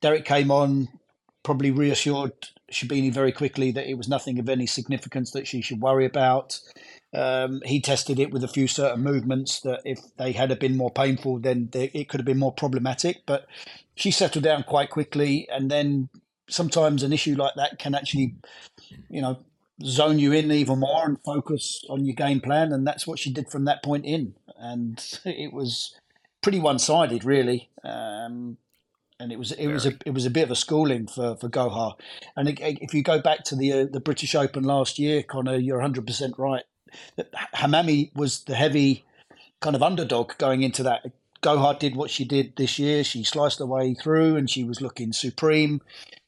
[0.00, 0.88] Derek came on,
[1.42, 2.32] probably reassured
[2.70, 6.60] Sherbini very quickly that it was nothing of any significance that she should worry about.
[7.14, 10.90] Um, he tested it with a few certain movements that if they had been more
[10.90, 13.22] painful, then they, it could have been more problematic.
[13.26, 13.46] But
[13.94, 16.08] she settled down quite quickly, and then
[16.48, 18.36] sometimes an issue like that can actually,
[19.10, 19.40] you know,
[19.84, 22.72] zone you in even more and focus on your game plan.
[22.72, 24.34] And that's what she did from that point in.
[24.56, 25.94] And it was
[26.40, 27.68] pretty one sided, really.
[27.84, 28.56] Um,
[29.22, 31.48] and it was it was a it was a bit of a schooling for for
[31.48, 31.94] Gohar.
[32.36, 35.56] And it- if you go back to the uh, the British Open last year, Connor,
[35.56, 36.64] you're 100 percent right.
[37.16, 39.04] That Hammamy was the heavy
[39.60, 41.06] kind of underdog going into that.
[41.42, 43.04] Gohar did what she did this year.
[43.04, 45.80] She sliced her way through, and she was looking supreme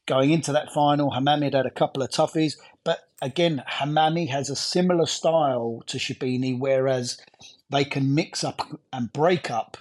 [0.07, 1.11] going into that final.
[1.11, 5.97] Hammamy had had a couple of toughies, but again, Hammamy has a similar style to
[5.97, 7.19] Sherbini, whereas
[7.69, 9.77] they can mix up and break up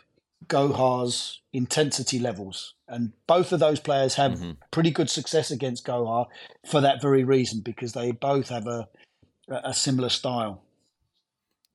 [0.49, 2.75] Gohar's intensity levels.
[2.89, 4.57] And both of those players have Mhm.
[4.71, 6.27] pretty good success against Gohar
[6.67, 8.89] for that very reason, because they both have a
[9.49, 10.63] a similar style.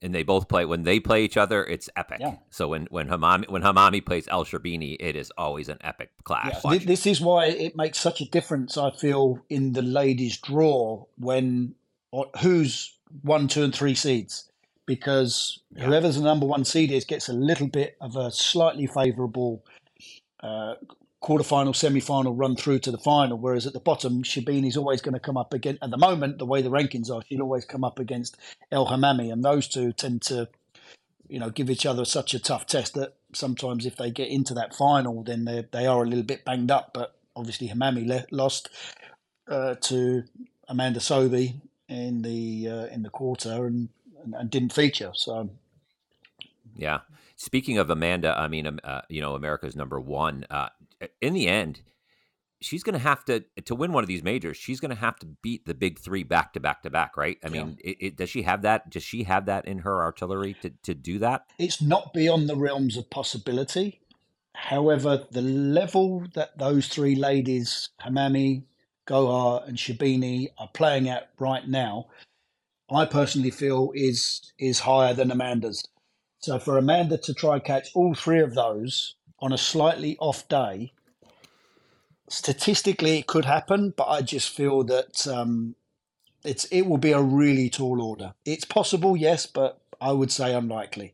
[0.02, 2.20] And they both play when they play each other, it's epic.
[2.22, 2.38] Yeah.
[2.50, 6.56] So when when Hammamy when Hammamy plays El Sherbini, it is always an epic clash.
[6.64, 8.78] Yeah, thi- this is why it makes such a difference.
[8.78, 11.76] I feel in the ladies' draw when
[12.12, 14.50] or who's one, two, and three seeds,
[14.90, 15.86] because Yeah.
[15.86, 19.64] whoever's the number one seed is gets a little bit of a slightly favourable
[20.42, 20.74] uh,
[21.22, 23.38] quarterfinal, semi-final run through to the final.
[23.38, 25.84] Whereas at the bottom, Sherbini's always going to come up against.
[25.84, 28.36] At the moment, the way the rankings are, she'll always come up against
[28.72, 30.48] El Hammamy, and those two tend to,
[31.28, 34.56] you know, give each other such a tough test that sometimes if they get into
[34.56, 36.92] that final, then they they are a little bit banged up.
[36.96, 38.70] But obviously, Hammamy le- lost
[39.48, 40.24] uh, to
[40.68, 43.90] Amanda Sobhy in the uh, in the quarter and,
[44.24, 45.12] and and didn't feature.
[45.14, 45.50] So
[46.76, 47.00] Yeah.
[47.36, 50.46] Speaking of Amanda, I mean, um, uh, you know, America's number one.
[50.50, 50.70] Uh,
[51.22, 51.82] in the end,
[52.62, 54.58] she's going to have to to win one of these majors.
[54.58, 57.38] She's going to have to beat the big three back to back to back, right?
[57.44, 58.90] I mean, it, it, does she have that?
[58.90, 61.46] Does she have that in her artillery to to do that?
[61.58, 64.02] it's not beyond the realms of possibility.
[64.56, 68.64] However, the level that those three ladies, Hammamy,
[69.08, 72.08] Gohar, and Sherbini, are playing at right now,
[72.92, 75.84] I personally feel is is higher than Amanda's.
[76.40, 80.94] So for Amanda to try catch all three of those on a slightly off day,
[82.30, 85.76] statistically it could happen, but I just feel that um,
[86.44, 88.34] it's it will be a really tall order.
[88.46, 91.14] It's possible, yes, but I would say unlikely.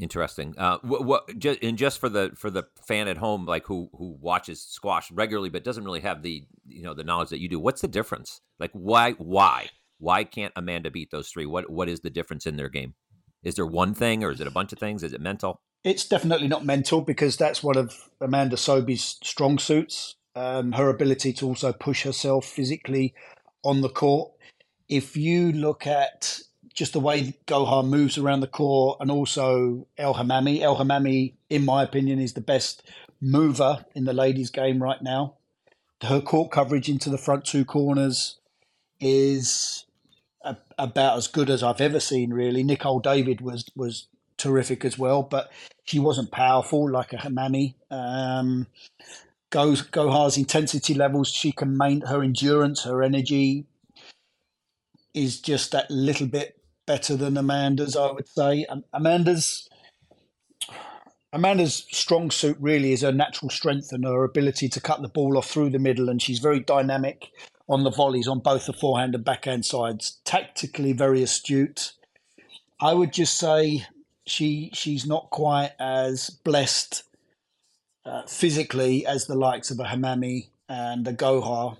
[0.00, 0.54] Interesting.
[0.56, 1.28] Uh, what, what
[1.62, 5.50] and just for the for the fan at home, like who who watches squash regularly
[5.50, 7.60] but doesn't really have the you know the knowledge that you do.
[7.60, 8.40] What's the difference?
[8.58, 9.68] Like why why
[10.00, 11.46] why can't Amanda beat those three?
[11.46, 12.94] What what is the difference in their game?
[13.42, 15.02] Is there one thing or is it a bunch of things?
[15.02, 15.60] Is it mental?
[15.84, 20.16] It's definitely not mental because that's one of Amanda Sobhy's strong suits.
[20.34, 23.14] Um, her ability to also push herself physically
[23.64, 24.32] on the court.
[24.88, 26.40] If you look at
[26.74, 31.64] just the way Gohar moves around the court and also El Hammamy, El Hammamy, in
[31.64, 32.82] my opinion, is the best
[33.20, 35.34] mover in the ladies' game right now.
[36.02, 38.38] Her court coverage into the front two corners
[39.00, 39.84] is
[40.42, 42.32] a, about as good as I've ever seen.
[42.32, 45.50] Really, Nicol David was was terrific as well, but
[45.84, 47.74] she wasn't powerful like a Hammamy.
[47.90, 48.66] Um,
[49.50, 53.66] goes Gohar's intensity levels, she can maintain her endurance, her energy
[55.12, 57.96] is just that little bit better than Amanda's.
[57.96, 59.68] I would say Amanda's.
[61.32, 65.38] Amanda's strong suit really is her natural strength and her ability to cut the ball
[65.38, 67.30] off through the middle, and she's very dynamic
[67.70, 70.18] on the volleys on both the forehand and backhand sides.
[70.24, 71.92] Tactically very astute.
[72.80, 73.86] I would just say
[74.26, 77.04] she she's not quite as blessed
[78.04, 81.76] uh, physically as the likes of a Hammamy and a Gohar,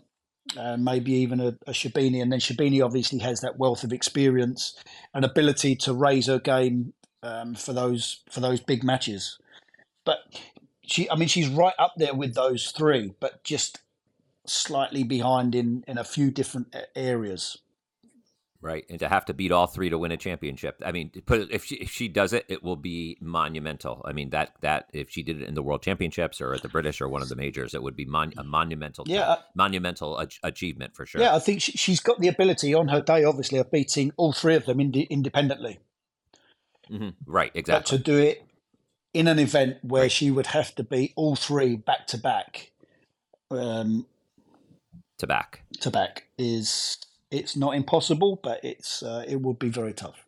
[0.56, 2.22] and maybe even a, a Sherbini.
[2.22, 4.78] And then Sherbini obviously has that wealth of experience
[5.12, 9.38] and ability to raise her game um, for those for those big matches.
[10.04, 10.18] But
[10.82, 13.78] she, I mean, she's right up there with those three, but just
[14.50, 17.58] slightly behind in in a few different areas.
[18.62, 20.82] Right, and to have to beat all three to win a championship.
[20.84, 24.02] I mean, put if she if she does it, it will be monumental.
[24.04, 26.68] I mean that that if she did it in the World Championships or at the
[26.68, 30.22] British or one of the majors, it would be mon- a monumental, yeah, uh, monumental
[30.42, 31.22] achievement for sure.
[31.22, 34.34] Yeah, I think she, has got the ability on her day, obviously, of beating all
[34.34, 35.78] three of them ind- independently.
[36.90, 37.10] Mm-hmm.
[37.24, 37.96] Right, exactly.
[37.96, 38.44] But to do it
[39.14, 40.12] in an event where right.
[40.12, 42.72] she would have to beat all three back to back,
[43.50, 44.06] um,
[45.20, 46.98] to back to back is
[47.30, 50.26] it's not impossible, but it's uh, it would be very tough.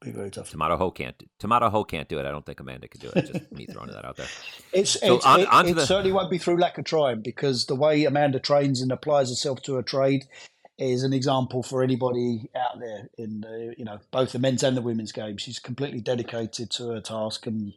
[0.00, 0.50] Be very tough.
[0.50, 1.20] Tomato Ho can't.
[1.38, 2.26] Tomato Ho can't do it.
[2.26, 3.32] I don't think Amanda could do it.
[3.32, 4.28] Just me throwing that out there.
[4.70, 5.86] It's, so it's on, it, it the...
[5.86, 9.62] certainly won't be through lack of trying because the way Amanda trains and applies herself
[9.62, 10.26] to a trade
[10.76, 14.76] is an example for anybody out there in the, you know both the men's and
[14.76, 15.38] the women's game.
[15.38, 17.72] She's completely dedicated to her task and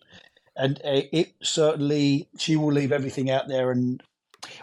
[0.56, 4.04] and it certainly she will leave everything out there and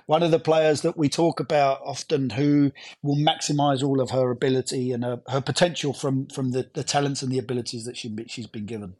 [0.06, 4.30] one of the players that we talk about often who will maximize all of her
[4.30, 8.14] ability and her, her potential from from the, the talents and the abilities that she
[8.28, 8.94] she's been given.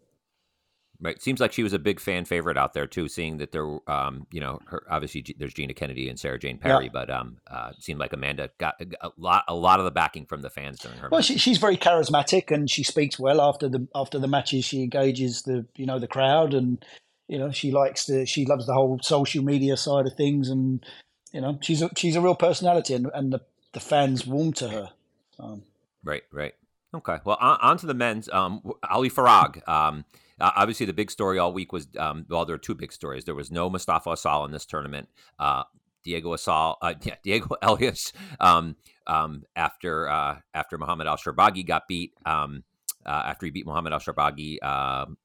[1.01, 1.23] Right.
[1.23, 3.07] Seems like she was a big fan favorite out there too.
[3.07, 6.87] Seeing that there, um, you know, her, obviously there's Gina Kennedy and Sarah Jane Perry,
[6.87, 6.91] yeah.
[6.93, 10.43] but um, uh, seemed like Amanda got a lot, a lot of the backing from
[10.43, 11.09] the fans during her.
[11.11, 14.65] Well, she, she's very charismatic and she speaks well after the after the matches.
[14.65, 16.85] She engages the you know the crowd and
[17.29, 20.85] you know she likes the she loves the whole social media side of things and
[21.33, 23.41] you know she's a she's a real personality and, and the,
[23.73, 24.91] the fans warm to her
[25.39, 25.63] um,
[26.03, 26.55] right right.
[26.95, 30.05] Okay well on, on to the men's um, ali farag um,
[30.41, 33.25] uh, obviously the big story all week was um, well there are two big stories.
[33.25, 35.09] There was no mustafa asal in this tournament.
[35.39, 35.65] Uh,
[36.05, 42.15] Diego Asal, uh, yeah, Diego Elias, um, um, after uh, after Mohamed ElShorbagy got beat,
[42.25, 42.65] um,
[43.05, 45.19] uh, after he beat Mohamed ElShorbagy, um,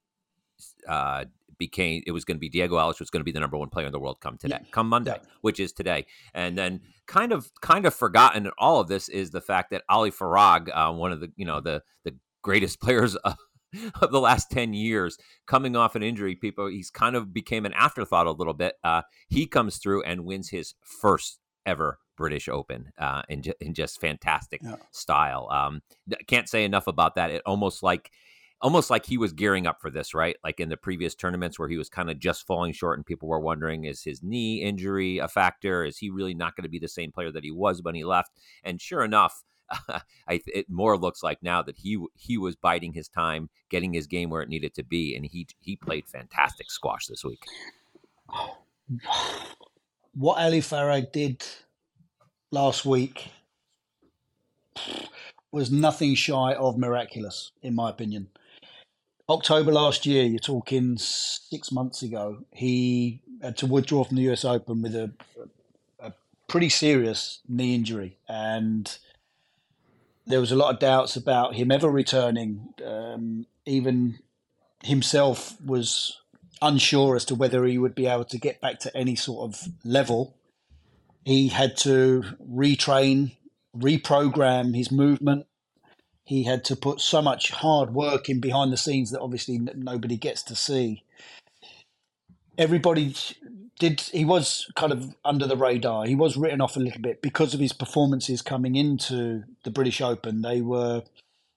[0.87, 1.25] uh,
[1.65, 3.69] became it was going to be Diego Elias was going to be the number one
[3.69, 4.67] player in the world come today, yeah.
[4.71, 5.29] come Monday, yeah.
[5.39, 6.05] which is today.
[6.33, 9.83] And then kind of kind of forgotten in all of this is the fact that
[9.87, 13.15] Ali Farag, uh, one of the you know the the greatest players.
[13.15, 13.37] Of,
[14.03, 17.73] of the last 10 years coming off an injury people he's kind of became an
[17.73, 22.91] afterthought a little bit uh, he comes through and wins his first ever British Open
[22.99, 24.75] uh, in, ju- in just fantastic yeah.
[24.91, 25.49] style.
[25.51, 25.81] Um,
[26.27, 27.31] can't say enough about that.
[27.31, 28.11] It almost like
[28.63, 30.37] almost like he was gearing up for this, right?
[30.41, 33.27] Like in the previous tournaments where he was kind of just falling short and people
[33.27, 35.83] were wondering, is his knee injury a factor?
[35.83, 38.05] Is he really not going to be the same player that he was when he
[38.05, 38.31] left?
[38.63, 39.43] And sure enough,
[39.89, 44.07] I, it more looks like now that he he was biding his time, getting his
[44.07, 47.43] game where it needed to be, and he he played fantastic squash this week.
[50.15, 51.43] What Ali Farag did
[52.51, 53.31] last week
[55.51, 58.27] was nothing shy of miraculous, in my opinion.
[59.29, 64.43] October last year, you're talking six months ago, he had to withdraw from the US
[64.43, 65.11] Open with a,
[65.99, 66.13] a
[66.47, 68.17] pretty serious knee injury.
[68.27, 68.97] And
[70.25, 72.73] there was a lot of doubts about him ever returning.
[72.85, 74.19] Um, even
[74.83, 76.19] himself was
[76.61, 79.69] unsure as to whether he would be able to get back to any sort of
[79.85, 80.35] level.
[81.25, 83.37] He had to retrain,
[83.75, 85.45] reprogram his movement,
[86.25, 90.17] he had to put so much hard work in behind the scenes that obviously nobody
[90.17, 91.03] gets to see.
[92.57, 93.15] Everybody
[93.79, 94.01] did.
[94.01, 96.05] He was kind of under the radar.
[96.05, 100.01] He was written off a little bit because of his performances coming into the British
[100.01, 100.41] Open.
[100.41, 101.03] They were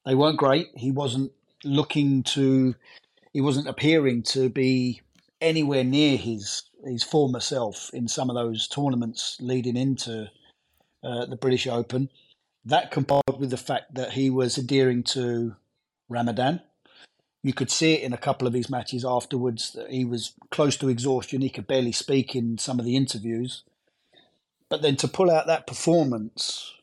[0.05, 0.69] they weren't great.
[0.75, 1.33] He wasn't
[1.65, 2.75] looking to.
[3.33, 5.03] He wasn't appearing to be
[5.41, 10.31] anywhere near his his former self in some of those tournaments leading into
[11.05, 12.09] uh, the British Open.
[12.67, 15.55] That combined with the fact that he was adhering to
[16.09, 16.63] Ramadan,
[17.43, 20.77] you could see it in a couple of his matches afterwards that he was close
[20.79, 21.43] to exhaustion.
[21.43, 23.63] He could barely speak in some of the interviews.
[24.69, 26.75] But then to pull out that performance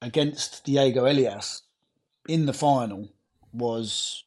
[0.00, 1.62] against Diego Elias
[2.28, 3.08] in the final
[3.52, 4.22] was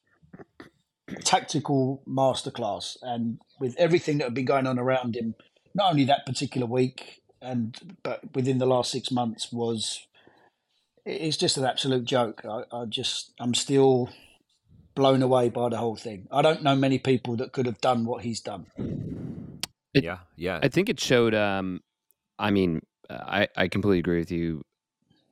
[1.24, 2.98] tactical masterclass.
[3.00, 5.34] And with everything that had been going on around him,
[5.74, 10.06] not only that particular week, and but within the last six months was
[11.04, 12.42] it's just an absolute joke.
[12.44, 14.10] I, I just I'm still
[14.94, 16.26] blown away by the whole thing.
[16.30, 18.66] I don't know many people that could have done what he's done.
[19.94, 20.60] It, yeah, yeah.
[20.62, 21.34] I think it showed.
[21.34, 21.80] Um,
[22.38, 24.62] I mean, I I completely agree with you.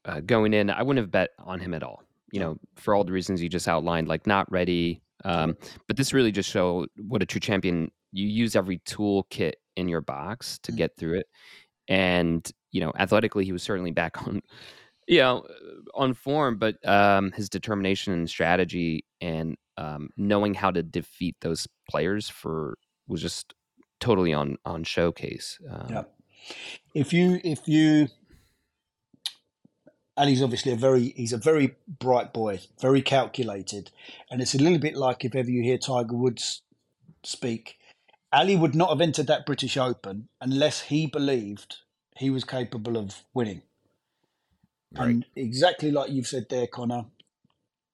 [0.05, 2.03] uh, going in, I wouldn't have bet on him at all.
[2.33, 5.03] You know, for all the reasons you just outlined, like not ready.
[5.25, 7.91] Um, but this really just showed what a true champion.
[8.13, 10.77] You use every toolkit in your box to Mm.
[10.77, 11.27] get through it,
[11.89, 14.43] and you know, athletically, he was certainly back on,
[15.09, 15.45] you know,
[15.95, 16.59] on form.
[16.59, 22.77] But um, his determination and strategy, and um, knowing how to defeat those players for
[23.09, 23.55] was just
[23.99, 25.59] totally on on showcase.
[25.69, 26.03] Um, Yeah.
[26.95, 28.09] If you if you
[30.17, 33.91] Ali's obviously a very he's a very bright boy, very calculated,
[34.31, 36.63] and it's a little bit like if ever you hear Tiger Woods
[37.23, 37.79] speak,
[38.33, 41.79] Ali would not have entered that British Open unless he believed
[42.17, 43.63] he was capable of winning.
[44.95, 47.07] And exactly like you've said there, Connor,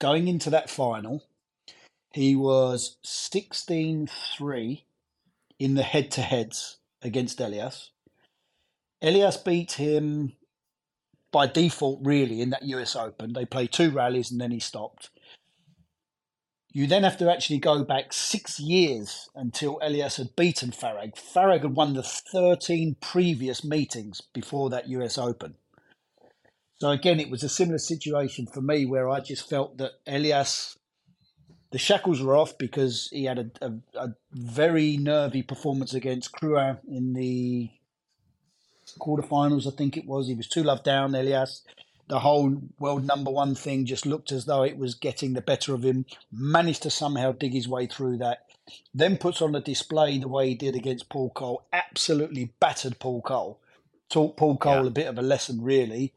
[0.01, 1.25] going into that final,
[2.13, 4.85] he was 16 3
[5.59, 7.91] in the head to heads against Elias.
[9.03, 10.33] Elias beat him
[11.33, 13.33] by default, really, in that US Open.
[13.33, 15.11] They played two rallies and then he stopped.
[16.73, 21.15] You then have to actually go back six years until Elias had beaten Farag.
[21.15, 25.55] Farag had won the 13 previous meetings before that US Open.
[26.79, 30.77] So again, it was a similar situation for me where I just felt that Elias,
[31.71, 33.73] the shackles were off because he had a, a,
[34.07, 37.71] a very nervy performance against Crouan in the
[38.99, 40.27] quarterfinals, I think it was.
[40.29, 41.63] He was two love down, Elias.
[42.09, 45.75] The whole world number one thing just looked as though it was getting the better
[45.75, 46.05] of him.
[46.31, 48.47] Managed to somehow dig his way through that.
[48.93, 51.63] Then puts on a display the way he did against Paul Coll.
[51.73, 53.59] Absolutely battered Paul Coll.
[54.11, 54.89] Taught Paul Coll Yeah.
[54.89, 56.13] a bit of a lesson, really,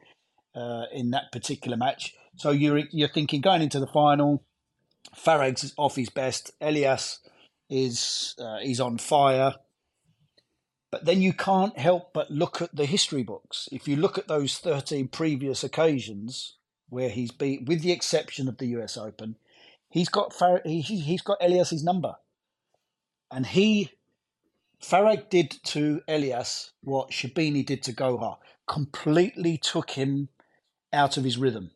[0.58, 2.16] uh, in that particular match.
[2.36, 4.44] So you're you're thinking going into the final,
[5.16, 6.52] Farag's is off his best.
[6.62, 7.20] Elias
[7.70, 9.56] is uh, he's on fire.
[10.90, 13.68] But then you can't help but look at the history books.
[13.72, 16.56] If you look at those 13 previous occasions
[16.88, 19.36] where he's beat, with the exception of the US Open,
[19.90, 22.16] he's got Far- he- he's got Elias's number,
[23.30, 23.92] and he
[24.82, 30.30] Farag did to Elias what Sherbini did to Gohar, completely took him
[30.94, 31.72] out of his rhythm.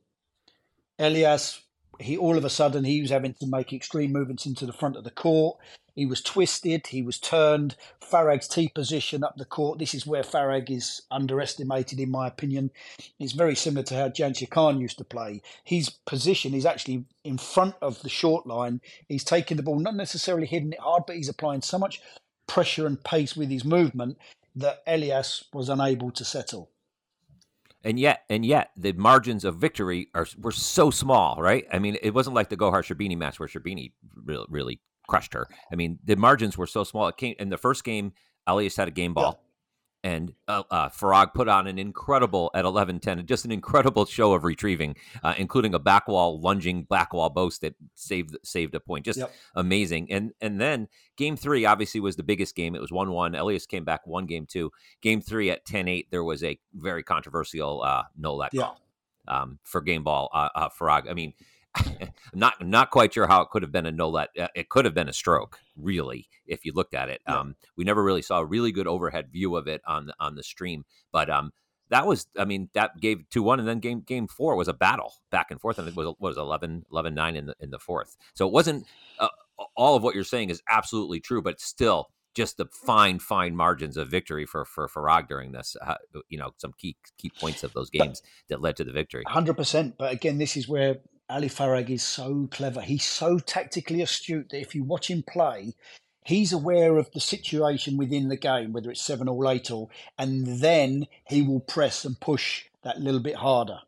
[0.99, 1.61] Elias,
[1.99, 4.95] he all of a sudden he was having to make extreme movements into the front
[4.95, 5.57] of the court.
[5.95, 7.75] He was twisted, he was turned.
[8.01, 9.79] Farag's T position up the court.
[9.79, 12.71] This is where Farag is underestimated, in my opinion.
[13.19, 15.41] It's very similar to how Jansher Khan used to play.
[15.63, 18.81] His position is actually in front of the short line.
[19.07, 22.01] He's taking the ball, not necessarily hitting it hard, but he's applying so much
[22.47, 24.17] pressure and pace with his movement
[24.55, 26.70] that Elias was unable to settle.
[27.83, 31.65] And yet, and yet, the margins of victory are were so small, right?
[31.73, 35.47] I mean, it wasn't like the Gohar Sherbini match where Sherbini really, really crushed her.
[35.71, 37.07] I mean, the margins were so small.
[37.07, 38.13] It came in the first game.
[38.45, 39.43] Elias had a game ball,
[40.03, 44.43] and uh, uh, Farag put on an incredible at 11-10, just an incredible show of
[44.43, 49.05] retrieving, uh, including a back wall lunging back wall boast that saved saved a point.
[49.05, 49.31] Just Yep.
[49.55, 50.11] amazing.
[50.11, 50.87] And and then
[51.17, 52.73] game three obviously was the biggest game.
[52.75, 53.35] It was one one.
[53.35, 54.71] Elias came back one game two.
[55.01, 58.63] Game three at 10-8, there was a very controversial uh, no let Yeah.
[58.63, 58.79] call
[59.27, 61.09] um, for game ball uh, uh, Farag.
[61.09, 61.33] I mean.
[61.75, 64.29] I'm not not quite sure how it could have been a no let.
[64.37, 67.21] Uh, it could have been a stroke, really, if you looked at it.
[67.27, 67.39] Yeah.
[67.39, 70.35] Um, we never really saw a really good overhead view of it on the, on
[70.35, 71.51] the stream, but um,
[71.91, 74.73] that was, I mean, that gave two one, and then game game four was a
[74.73, 77.69] battle back and forth, and it was what was 11, 11 9 in the in
[77.69, 78.17] the fourth.
[78.33, 78.85] So it wasn't
[79.19, 79.27] uh,
[79.75, 82.09] all of what you're saying is absolutely true, but still.
[82.33, 85.95] Just the fine, fine margins of victory for for Farag during this, uh,
[86.29, 89.25] you know, some key key points of those games that led to the victory.
[89.27, 89.95] Hundred percent.
[89.97, 90.99] But again, this is where
[91.31, 92.81] Ali Farag is so clever.
[92.81, 95.75] He's so tactically astute that if you watch him play,
[96.25, 100.59] he's aware of the situation within the game, whether it's seven or eight or, and
[100.61, 103.79] then he will press and push that little bit harder.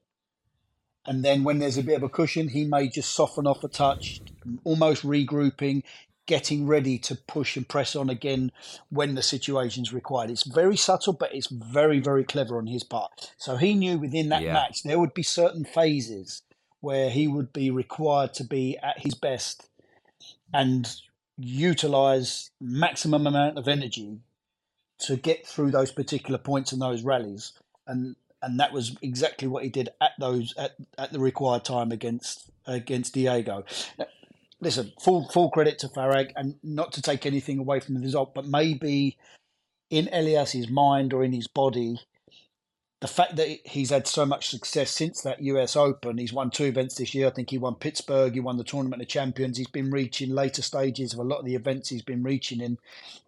[1.05, 3.67] And then when there's a bit of a cushion, he may just soften off a
[3.67, 4.21] touch,
[4.63, 5.83] almost regrouping,
[6.25, 8.53] getting ready to push and press on again
[8.89, 10.29] when the situation's required.
[10.29, 13.33] It's very subtle, but it's very, very clever on his part.
[13.35, 14.53] So he knew within that Yeah.
[14.53, 16.41] match there would be certain phases
[16.83, 19.69] where he would be required to be at his best
[20.53, 20.97] and
[21.37, 24.19] utilize maximum amount of energy
[24.99, 27.53] to get through those particular points in those rallies
[27.87, 31.91] and and that was exactly what he did at those at, at the required time
[31.91, 33.63] against against Diego.
[34.59, 38.33] Listen, full full credit to Farag, and not to take anything away from the result,
[38.33, 39.17] but maybe
[39.89, 41.99] in Elias's mind or in his body,
[43.03, 46.63] the fact that he's had so much success since that US Open, he's won two
[46.63, 47.27] events this year.
[47.27, 49.57] I think he won Pittsburgh, he won the Tournament of Champions.
[49.57, 52.77] He's been reaching later stages of a lot of the events he's been reaching in.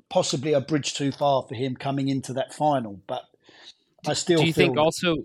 [0.08, 3.24] Possibly a bridge too far for him coming into that final, but
[4.08, 5.18] I still Do you think also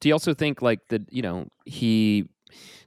[0.00, 1.10] do you also think like that?
[1.10, 2.28] You know, he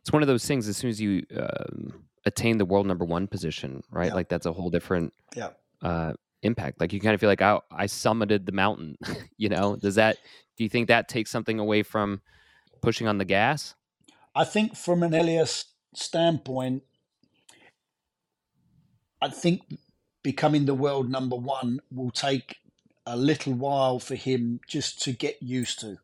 [0.01, 0.67] it's one of those things.
[0.67, 1.93] As soon as you um,
[2.27, 4.09] attain the world number one position, right?
[4.09, 4.13] Yeah.
[4.13, 5.49] Like that's a whole different Yeah.
[5.81, 6.13] uh,
[6.47, 6.79] impact.
[6.79, 8.97] Like you kind of feel like I, I summited the mountain.
[9.37, 10.17] you know, does that?
[10.57, 12.21] Do you think that takes something away from
[12.81, 13.75] pushing on the gas?
[14.33, 16.83] I think from an Elias standpoint,
[19.21, 19.61] I think
[20.23, 22.57] becoming the world number one will take
[23.05, 25.97] a little while for him just to get used to.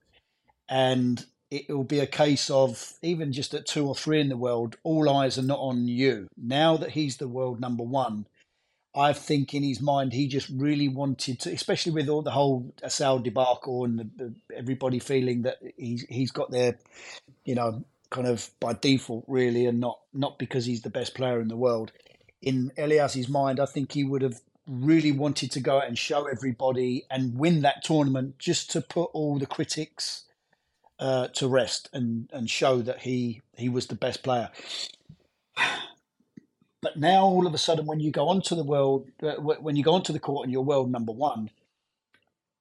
[0.69, 4.37] And it will be a case of even just at two or three in the
[4.37, 6.27] world, all eyes are not on you.
[6.35, 8.25] Now that he's the world number one,
[8.95, 12.73] I think in his mind he just really wanted to, especially with all the whole
[12.83, 16.77] Asal debacle and the, the, everybody feeling that he's he's got there,
[17.43, 21.41] you know, kind of by default really, and not not because he's the best player
[21.41, 21.91] in the world.
[22.41, 26.25] In Elias's mind, I think he would have really wanted to go out and show
[26.25, 30.25] everybody and win that tournament just to put all the critics
[30.99, 34.51] uh, to rest and and show that he he was the best player.
[36.83, 39.83] But now, all of a sudden, when you go onto the world, uh, when you
[39.83, 41.49] go onto the court and you're world number one,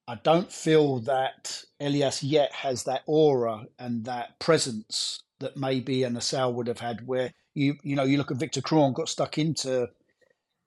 [0.07, 6.15] I don't feel that Elias yet has that aura and that presence that maybe an
[6.15, 7.05] Asal would have had.
[7.05, 9.89] Where you you know you look at Victor Crouan got stuck into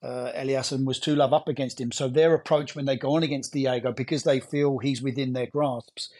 [0.02, 1.92] uh, Elias and was two love up against him.
[1.92, 5.46] So their approach when they go on against Diego, because they feel he's within their
[5.46, 6.10] grasps,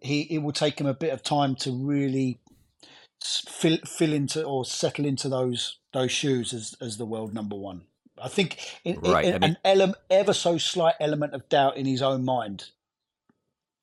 [0.00, 2.38] he it will take him a bit of time to really
[3.48, 7.82] fill fill into or settle into those those shoes as as the world number one.
[8.22, 11.76] I think in, in- Right, I mean- an element, ever so slight element of doubt
[11.76, 12.66] in his own mind,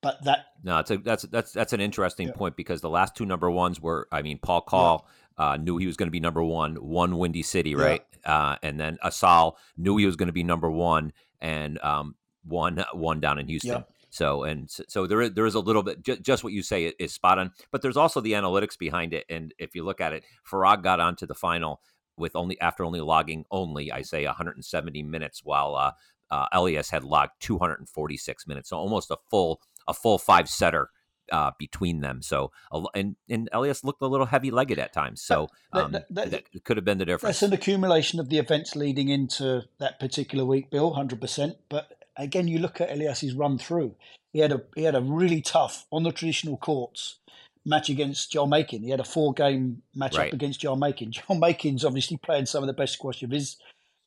[0.02, 2.34] but that No, it's a, that's that's that's an interesting Yeah.
[2.34, 5.86] point because the last two number ones were, I mean, Paul Coll uh, knew he
[5.86, 7.82] was going to be number one, one Windy City, Yeah.
[7.82, 8.02] right?
[8.24, 12.14] Uh, and then Asal knew he was going to be number one, and um,
[12.44, 13.84] one one down in Houston.
[14.10, 16.62] So and so, so there is there is a little bit ju- just what you
[16.62, 19.24] say is, spot on, but there's also the analytics behind it.
[19.30, 21.80] And if you look at it, Farag got onto the final
[22.16, 25.92] with only after only logging only I say 170 minutes, while uh,
[26.30, 30.90] uh, Elias had logged 246 minutes, so almost a full a full five setter
[31.32, 32.20] uh, between them.
[32.22, 32.50] So
[32.94, 35.22] and and Elias looked a little heavy legged at times.
[35.22, 37.38] So That- um, that- that- that could have been the difference.
[37.38, 41.56] That's an accumulation of the events leading into that particular week, Bill, hundred percent.
[41.68, 41.92] But
[42.22, 43.94] again, you look at Elias's run through.
[44.32, 47.16] He had a he had a really tough on the traditional courts
[47.64, 48.82] match against Joel Makin.
[48.82, 50.28] He had a four game match Right.
[50.28, 51.12] up against Joel Makin.
[51.12, 53.56] Joel Makin's obviously playing some of the best squash of his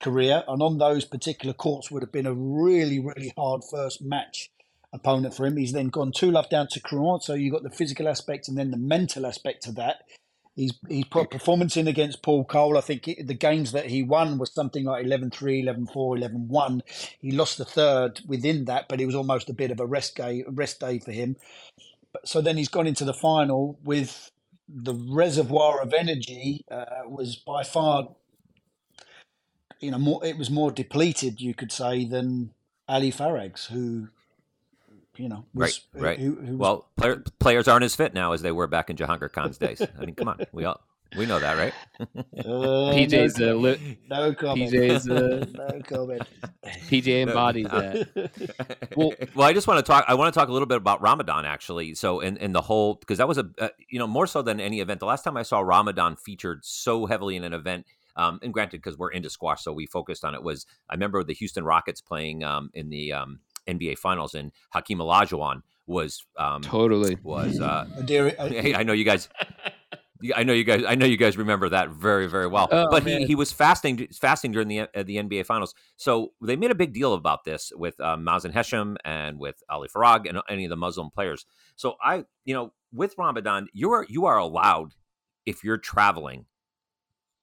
[0.01, 4.49] career, and on those particular courts would have been a really really hard first match
[4.93, 5.57] opponent for him.
[5.57, 8.57] He's then gone two love down to Crouan, so you've got the physical aspect and
[8.57, 10.03] then the mental aspect to that.
[10.55, 12.77] He's he's put performance in against Paul Coll.
[12.77, 16.81] I think it, the games that he won was something like 11-3, 11-4, 11-1.
[17.19, 20.15] He lost the third within that, but it was almost a bit of a rest
[20.15, 21.37] day, rest day for him.
[22.11, 24.31] But, so then he's gone into the final with
[24.69, 28.09] the reservoir of energy uh, was by far,
[29.79, 30.23] you know, more.
[30.23, 32.51] It was more depleted, you could say, than
[32.87, 34.09] Ali Farag's, who,
[35.17, 36.19] you know, was, Right, right.
[36.19, 38.95] Who, who was well, player, players aren't as fit now as they were back in
[38.95, 39.81] Jahangir Khan's days.
[39.81, 40.81] I mean, come on, we all
[41.15, 41.73] we know that, right?
[41.99, 42.03] Uh,
[42.93, 44.71] PJ's no, uh, li- no comment.
[44.71, 46.21] PJ's uh, no comment.
[46.63, 48.91] PJ embodies that.
[48.95, 50.05] well, well, I just want to talk.
[50.07, 51.95] I want to talk a little bit about Ramadan, actually.
[51.95, 54.59] So, in, in the whole, because that was a, uh, you know, more so than
[54.59, 54.99] any event.
[54.99, 57.85] The last time I saw Ramadan featured so heavily in an event,
[58.15, 60.43] um, and granted, because we're into squash, so we focused on it.
[60.43, 64.99] Was I remember the Houston Rockets playing um, in the um, NBA Finals, and Hakeem
[64.99, 67.17] Olajuwon was um, Totally.
[67.23, 67.59] was.
[67.59, 69.29] Uh, Adiri- hey, I know you guys.
[70.35, 70.83] I know you guys.
[70.87, 72.69] I know you guys remember that very, very well.
[72.71, 73.21] Oh, but man.
[73.21, 75.73] he, he was fasting fasting during the uh, the NBA Finals.
[75.97, 79.89] So they made a big deal about this with um, Mazen Hesham and with Ali
[79.89, 81.45] Farag and any of the Muslim players.
[81.75, 84.93] So I, you know, with Ramadan, you are you are allowed
[85.45, 86.45] if you're traveling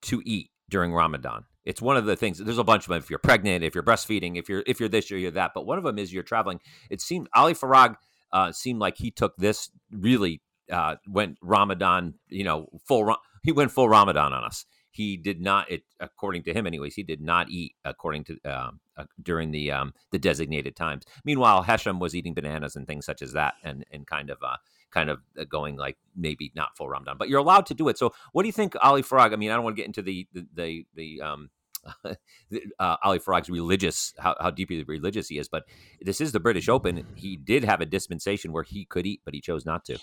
[0.02, 1.44] to eat during Ramadan.
[1.64, 2.38] It's one of the things.
[2.38, 2.98] There's a bunch of them.
[2.98, 5.52] If you're pregnant, if you're breastfeeding, if you're if you're this or you're that.
[5.54, 6.60] But one of them is you're traveling.
[6.88, 7.96] It seemed Ali Farag
[8.32, 10.40] uh, seemed like he took this really
[10.72, 12.14] uh, went Ramadan.
[12.28, 13.14] You know, full.
[13.42, 14.64] He went full Ramadan on us.
[14.92, 16.94] He did not, it, according to him, anyways.
[16.94, 21.04] He did not eat according to um, uh, during the um, the designated times.
[21.24, 24.56] Meanwhile, Hesham was eating bananas and things such as that, and and kind of uh,
[24.90, 27.98] kind of uh, going like maybe not full Ramadan, but you're allowed to do it.
[27.98, 29.32] So, what do you think, Ali Farag?
[29.32, 31.50] I mean, I don't want to get into the the the, the um,
[32.08, 35.64] uh, Ali Farag's religious, how, how deeply religious he is, but
[36.00, 37.06] this is the British Open.
[37.14, 39.98] He did have a dispensation where he could eat, but he chose not to.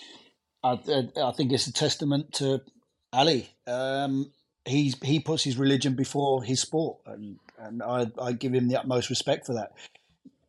[0.62, 0.78] I,
[1.22, 2.60] I think it's a testament to
[3.12, 3.50] Ali.
[3.66, 4.32] Um,
[4.64, 8.78] he's he puts his religion before his sport, and and I, I give him the
[8.78, 9.72] utmost respect for that.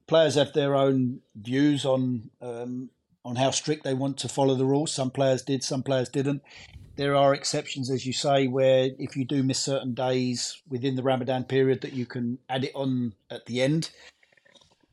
[0.07, 2.89] Players have their own views on um,
[3.29, 4.91] on how strict they want to follow the rules.
[4.91, 6.41] Some players did, some players didn't.
[6.95, 11.03] There are exceptions, as you say, where if you do miss certain days within the
[11.03, 13.91] Ramadan period, that you can add it on at the end.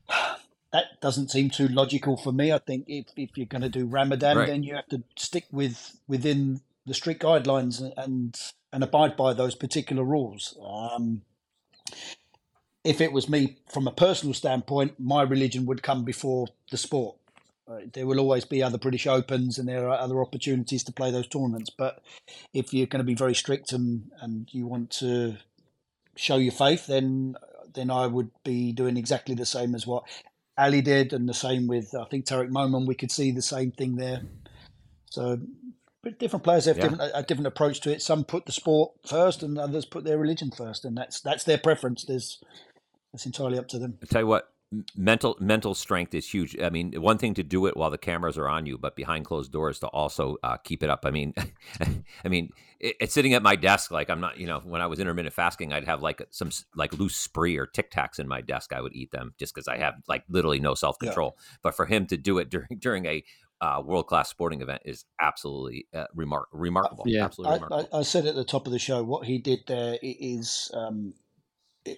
[0.73, 2.51] That doesn't seem too logical for me.
[2.51, 4.47] I think if, if you're going to do Ramadan, Right.
[4.47, 8.37] then you have to stick with within the strict guidelines and
[8.73, 10.57] and abide by those particular rules.
[10.61, 11.21] Um,
[12.83, 17.16] if it was me, from a personal standpoint, my religion would come before the sport.
[17.69, 21.11] Uh, there will always be other British Opens and there are other opportunities to play
[21.11, 21.69] those tournaments.
[21.69, 22.01] But
[22.53, 25.37] if you're going to be very strict and, and you want to
[26.15, 27.35] show your faith, then
[27.73, 30.03] then I would be doing exactly the same as what
[30.57, 32.87] Ali did, and the same with I think Tarek Momen.
[32.87, 34.21] We could see the same thing there.
[35.11, 35.39] So
[36.03, 36.89] but different players have Yeah.
[36.89, 38.01] different, a, different approach to it.
[38.01, 41.57] Some put the sport first, and others put their religion first, and that's that's their
[41.57, 42.05] preference.
[42.05, 42.41] There's
[43.11, 43.99] that's entirely up to them.
[44.01, 44.51] I tell you what,
[44.95, 46.59] mental mental strength is huge.
[46.59, 49.25] I mean, one thing to do it while the cameras are on you, but behind
[49.25, 51.05] closed doors to also uh, keep it up.
[51.05, 51.33] I mean,
[52.25, 52.49] I mean,
[52.79, 54.37] it, it's sitting at my desk like I'm not.
[54.37, 57.65] You know, when I was intermittent fasting, I'd have like some like loose spree or
[57.65, 58.73] Tic Tacs in my desk.
[58.73, 61.37] I would eat them just because I have like literally no self control.
[61.61, 63.23] But for him to do it during during a
[63.61, 67.05] uh, world class sporting event is absolutely uh, remar- remarkable.
[67.07, 67.23] Yeah.
[67.25, 67.89] absolutely I, remarkable.
[67.93, 70.69] I, I said at the top of the show what he did there is.
[70.73, 71.21] um, i-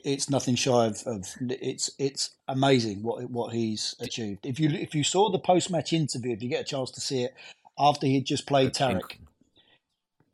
[0.06, 4.46] it's nothing shy of, of it's it's amazing what what he's achieved.
[4.46, 7.02] If you if you saw the post match interview, if you get a chance to
[7.02, 7.36] see it
[7.80, 9.18] after he'd just played Tarek, inc-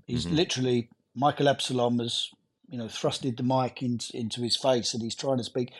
[0.08, 0.32] he's Mhm.
[0.32, 2.30] literally Michael Absalom has
[2.70, 5.72] you know thrusted the mic in, into his face and he's trying to speak.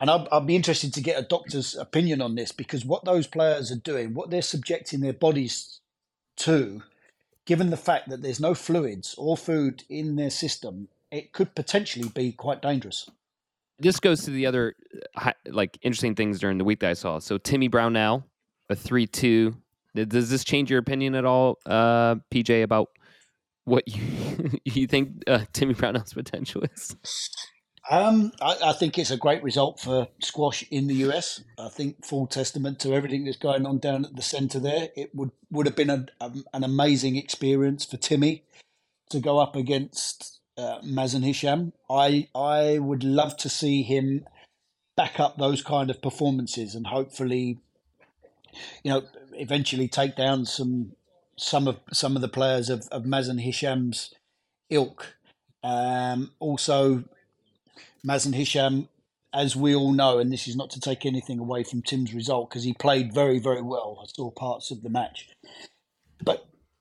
[0.00, 3.26] And I'd, I'd be interested to get a doctor's opinion on this because what those
[3.26, 5.80] players are doing, what they're subjecting their bodies
[6.38, 6.82] to,
[7.46, 12.08] given the fact that there's no fluids or food in their system, it could potentially
[12.08, 13.08] be quite dangerous.
[13.78, 14.74] this goes to the other
[15.14, 17.18] uh, like interesting things during the week that I saw.
[17.18, 18.24] So Timmy Brownell,
[18.68, 19.56] a three-two.
[19.94, 22.90] Does this change your opinion at all, uh, PJ, about
[23.64, 24.02] what you
[24.64, 26.96] you think uh, Timmy Brownell's potential is?
[27.90, 31.42] Um, I, I think it's a great result for squash in the US.
[31.58, 34.88] I think full testament to everything that's going on down at the centre there.
[34.94, 38.44] It would would have been a, um an amazing experience for Timmy
[39.10, 41.72] to go up against uh, Mazen Hesham.
[41.88, 44.26] I I would love to see him
[44.96, 47.58] back up those kind of performances and hopefully,
[48.82, 49.02] you know,
[49.34, 50.92] eventually take down some
[51.36, 54.12] some of some of the players of, of Mazen Hesham's
[54.68, 55.14] ilk.
[55.62, 57.04] Um, also,
[58.06, 58.88] Mazen Hisham,
[59.32, 62.50] as we all know, and this is not to take anything away from Tim's result
[62.50, 64.00] because he played very, very well.
[64.02, 65.28] I saw parts of the match,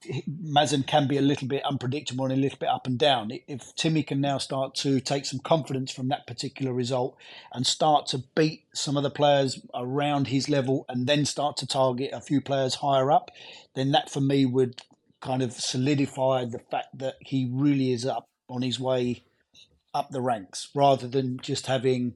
[0.06, 3.32] Mazen can be a little bit unpredictable and a little bit up and down.
[3.48, 7.18] If Timmy can now start to take some confidence from that particular result
[7.52, 11.68] and start to beat some of the players around his level and then start to
[11.68, 13.32] target a few players higher up,
[13.74, 14.82] then that for me would
[15.20, 19.24] kind of solidify the fact that he really is up on his way
[19.94, 22.16] up the ranks rather than just having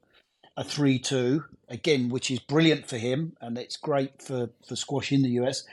[0.57, 5.21] a 3-2 again which is brilliant for him and it's great for for squash in
[5.21, 5.63] the US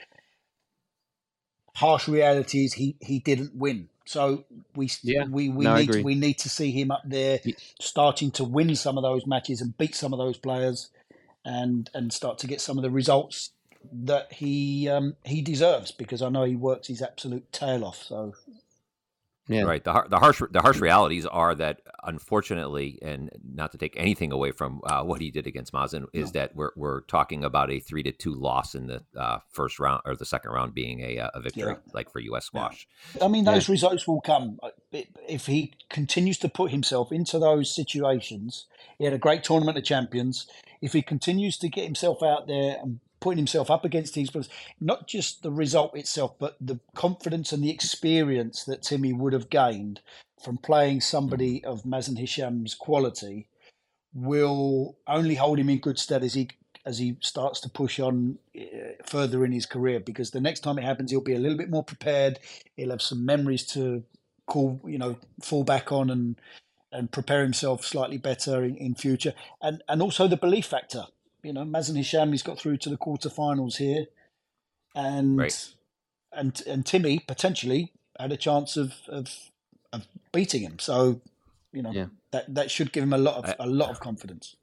[1.78, 5.24] harsh reality is he he didn't win so we Yeah.
[5.30, 6.02] we we No, need agree.
[6.02, 7.40] we need to see him up there
[7.80, 10.90] starting to win some of those matches and beat some of those players
[11.44, 13.52] and and start to get some of the results
[13.92, 18.34] that he um he deserves because I know he works his absolute tail off so
[19.48, 19.62] Yeah.
[19.62, 19.82] Right.
[19.82, 24.50] The the harsh the harsh realities are that unfortunately, and not to take anything away
[24.50, 28.02] from uh, what he did against Mazen, is that we're we're talking about a three
[28.02, 31.30] to two loss in the uh, first round or the second round being a uh,
[31.34, 31.92] a victory, Yeah.
[31.94, 32.44] like for U.S.
[32.44, 32.86] squash.
[33.22, 34.58] I mean, those results will come
[34.92, 38.66] if he continues to put himself into those situations.
[38.98, 40.46] He had a great tournament of champions.
[40.80, 44.48] If he continues to get himself out there and putting himself up against these players,
[44.80, 49.50] not just the result itself, but the confidence and the experience that Timmy would have
[49.50, 50.00] gained
[50.42, 53.48] from playing somebody of Mazen Hesham's quality,
[54.14, 56.48] will only hold him in good stead as he
[56.86, 58.62] as he starts to push on uh,
[59.04, 60.00] further in his career.
[60.00, 62.38] Because the next time it happens, he'll be a little bit more prepared.
[62.76, 64.04] He'll have some memories to
[64.46, 66.40] call, you know, fall back on and
[66.90, 69.34] and prepare himself slightly better in, in future.
[69.60, 71.04] And and also the belief factor.
[71.42, 74.06] You know, Mazen Hesham, he's got through to the quarterfinals here,
[74.94, 75.74] and Right.
[76.32, 79.50] and and Timmy potentially had a chance of of,
[79.92, 80.78] of beating him.
[80.78, 81.20] So,
[81.72, 82.06] you know, Yeah.
[82.32, 84.56] that that should give him a lot of I- a lot of confidence.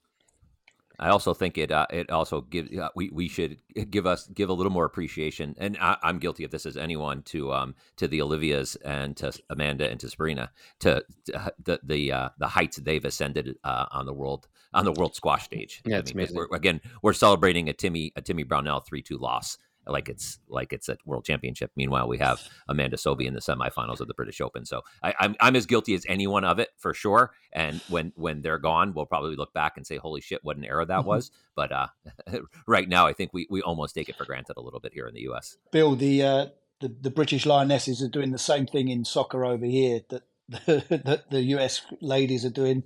[0.99, 3.57] I also think it uh, it also gives uh, we we should
[3.89, 7.21] give us give a little more appreciation, and I, I'm guilty of this as anyone
[7.23, 12.11] to um to the Olivias and to Amanda and to Sabrina to, to the the
[12.11, 15.81] uh, the heights they've ascended uh, on the world on the world squash stage.
[15.85, 16.47] Yeah, I it's mean, 'cause amazing.
[16.51, 19.57] We're, again, we're celebrating a Timmy a Timmy Brownell three two loss,
[19.87, 21.71] like it's like it's a world championship.
[21.75, 24.65] Meanwhile, we have Amanda Sobhy in the semifinals of the British Open.
[24.65, 27.31] So I, I'm I'm as guilty as anyone of it for sure.
[27.53, 30.65] And when when they're gone, we'll probably look back and say, "Holy shit, what an
[30.65, 31.05] era that Mhm.
[31.05, 31.87] was!" But uh,
[32.67, 35.07] right now, I think we we almost take it for granted a little bit here
[35.07, 35.57] in the U.S.
[35.71, 36.45] Bill, the, uh,
[36.81, 41.01] the the British Lionesses are doing the same thing in soccer over here that the,
[41.05, 42.83] that the US ladies are doing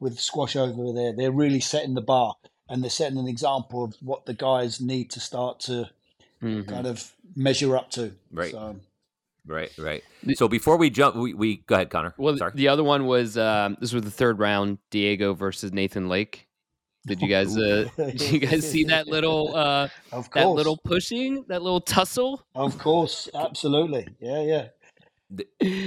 [0.00, 1.12] with squash over there.
[1.12, 2.34] They're really setting the bar
[2.68, 5.90] and they're setting an example of what the guys need to start to
[6.42, 6.68] Mhm.
[6.68, 8.12] kind of measure up to.
[8.32, 8.52] Right.
[8.52, 8.76] So,
[9.48, 10.04] Right, right.
[10.34, 12.12] So before we jump, we, we go ahead, Connor.
[12.18, 12.52] Well, Sorry.
[12.54, 16.46] the other one was um, this was the third round, Diego versus Nathan Lake.
[17.06, 20.76] Did you guys uh, did you guys see that little uh, of course, that little
[20.76, 22.44] pushing, that little tussle?
[22.54, 24.66] of course, absolutely, yeah, yeah.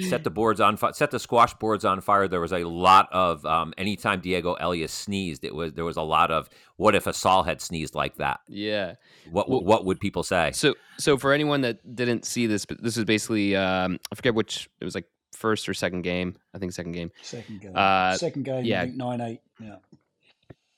[0.10, 0.94] Set the boards on fire.
[0.94, 2.28] Set the squash boards on fire.
[2.28, 6.02] There was a lot of um, anytime Diego Elias sneezed, it was there was a
[6.02, 8.40] lot of what if a Asal had sneezed like that?
[8.48, 8.96] Yeah.
[9.32, 10.52] What Well- what would people say?
[10.54, 14.36] So so for anyone that didn't see this, but this is basically um, I forget
[14.36, 16.36] which it was like first or second game.
[16.54, 17.12] I think second game.
[17.24, 18.86] Second game, Uh, second game, yeah.
[18.86, 19.42] Nine eight.
[19.60, 19.78] Yeah,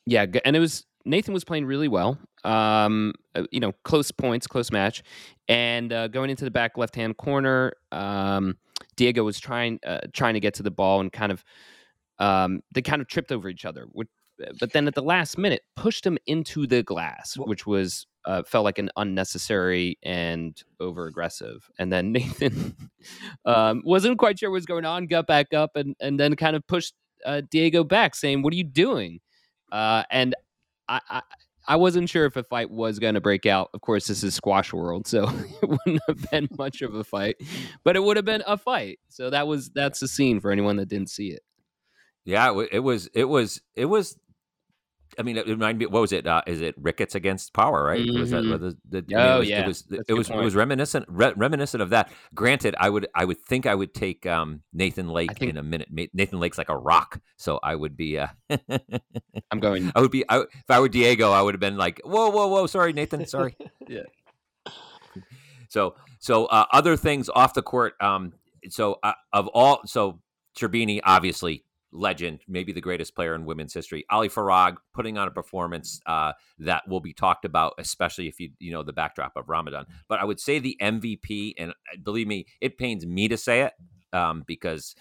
[0.06, 2.18] Yeah, and it was Nathan was playing really well.
[2.44, 5.02] Um, uh, you know, close points, close match,
[5.48, 8.58] and uh, going into the back left hand corner, um,
[8.96, 11.44] Diego was trying uh, trying to get to the ball and kind of
[12.20, 13.86] um, they kind of tripped over each other.
[13.92, 14.10] which-
[14.60, 18.64] But then at the last minute, pushed him into the glass, which was uh, felt
[18.66, 21.70] like an unnecessary and over aggressive.
[21.80, 22.76] And then Nathan
[23.46, 26.56] um, wasn't quite sure what was going on, got back up, and and then kind
[26.56, 26.94] of pushed
[27.26, 29.20] uh, Diego back, saying, "What are you doing?"
[29.72, 30.36] Uh, and
[30.90, 31.22] I, I
[31.66, 33.70] I wasn't sure if a fight was going to break out.
[33.74, 35.30] Of course, this is squash world, so
[35.62, 37.38] it wouldn't have been much of a fight,
[37.84, 39.00] but it would have been a fight.
[39.10, 41.42] So that was that's the scene for anyone that didn't see it.
[42.26, 44.18] yeah, it, was it was it was.
[45.18, 45.86] I mean, it reminded me.
[45.88, 46.26] What was it?
[46.26, 47.84] Uh, is it Ricketts against Power?
[47.84, 48.06] Right?
[48.12, 49.62] Was that the, the, mean, Oh, it was, yeah.
[49.62, 52.12] It was That's it was it was reminiscent re- reminiscent of that.
[52.34, 55.64] Granted, I would I would think I would take um, Nathan Lake think- in a
[55.64, 55.90] minute.
[56.14, 58.20] Nathan Lake's like a rock, so I would be.
[58.20, 58.28] Uh,
[59.52, 59.92] I'm going.
[59.96, 60.24] I would be.
[60.30, 62.68] I, if I were Diego, I would have been like, "Whoa, whoa, whoa!
[62.68, 63.26] Sorry, Nathan.
[63.26, 63.56] Sorry."
[63.88, 64.04] Yeah.
[65.70, 67.96] So, so uh, other things off the court.
[68.00, 68.34] Um,
[68.70, 70.20] so uh, of all, so
[70.58, 74.06] Sherbini, obviously legend, maybe the greatest player in women's history.
[74.10, 78.50] Ali Farag putting on a performance uh, that will be talked about, especially if you
[78.60, 79.86] you know the backdrop of Ramadan.
[80.08, 81.74] But I would say the MVP, and uh,
[82.04, 83.74] believe me, it pains me to say it
[84.12, 84.96] um, because,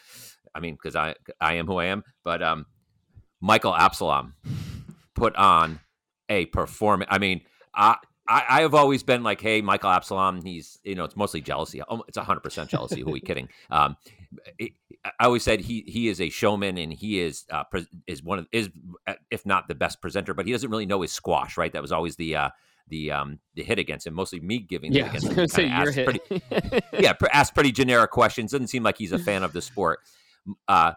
[0.55, 2.05] I mean, because I I am who I am.
[2.25, 2.67] But um,
[3.41, 4.35] Michael Absalom
[5.15, 5.81] put on
[6.29, 7.09] a performance.
[7.13, 7.43] I mean,
[7.75, 7.97] I,
[8.29, 10.43] I I have always been like, hey, Michael Absalom.
[10.43, 11.83] He's you know, it's mostly jealousy.
[11.83, 13.01] Um, It's hundred percent jealousy.
[13.01, 13.49] Who are we kidding?
[13.71, 13.97] Um,
[14.61, 14.71] I
[15.25, 18.47] always said he he is a showman and he is uh, pre- is one of
[18.53, 18.71] is
[19.07, 21.57] uh, if not the best presenter, but he doesn't really know his squash.
[21.57, 22.49] Right, that was always the uh,
[22.89, 24.15] the um, the hit against him.
[24.15, 25.69] Mostly me giving Yeah, it I was against him.
[25.69, 26.05] say your hit.
[26.29, 28.53] pretty- yeah, pr- asked pretty generic questions.
[28.53, 30.01] Doesn't seem like he's a fan of the sport.
[30.69, 30.93] Uh,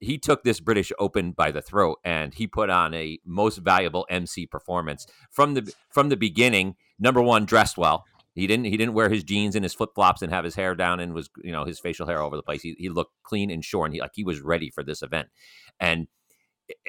[0.00, 4.04] he took this British Open by the throat, and he put on a most valuable
[4.10, 6.76] MC performance from the from the beginning.
[6.98, 8.04] Number one, dressed well.
[8.34, 10.74] He didn't he didn't wear his jeans and his flip flops and have his hair
[10.74, 12.62] down and was you know his facial hair all over the place.
[12.62, 13.92] He, he looked clean and shorn.
[13.92, 15.28] He like he was ready for this event,
[15.78, 16.06] and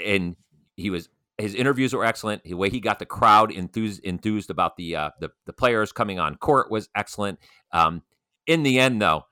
[0.04, 0.38] and
[0.76, 2.44] he was his interviews were excellent.
[2.44, 6.20] The way he got the crowd enthused enthused about the uh, the the players coming
[6.20, 7.40] on court was excellent.
[7.72, 8.04] Um,
[8.48, 9.26] in the end, though,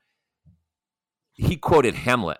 [1.34, 2.38] he quoted Hamlet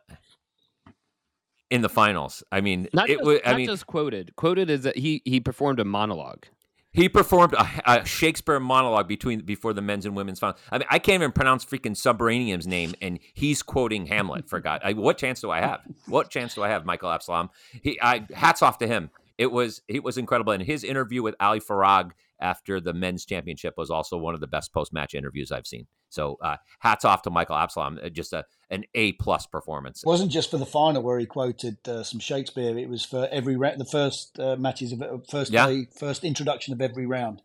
[1.70, 2.42] in the finals.
[2.52, 3.40] I mean, Not, it just, was.
[3.44, 4.34] I mean, just quoted.
[4.36, 6.44] Quoted is that he he performed a monologue.
[6.92, 10.56] He performed a, a Shakespeare monologue between before the men's and women's final.
[10.70, 14.48] I mean, I can't even pronounce freaking Subranium's name, and he's quoting Hamlet.
[14.48, 15.80] For God, I, what chance do I have?
[16.06, 17.50] What chance do I have, Michael Absalom?
[17.82, 19.10] He, I, hats off to him.
[19.38, 23.74] It was it was incredible, and his interview with Ali Farag after the men's championship
[23.76, 25.86] was also one of the best post match interviews I've seen.
[26.10, 27.98] So, uh, hats off to Michael Absalom.
[28.04, 30.02] Uh, Just a an A plus performance.
[30.02, 32.76] It wasn't just for the final where he quoted uh, some Shakespeare.
[32.76, 35.66] It was for every round, the first uh, matches of it- first Yeah.
[35.66, 37.42] play, first introduction of every round.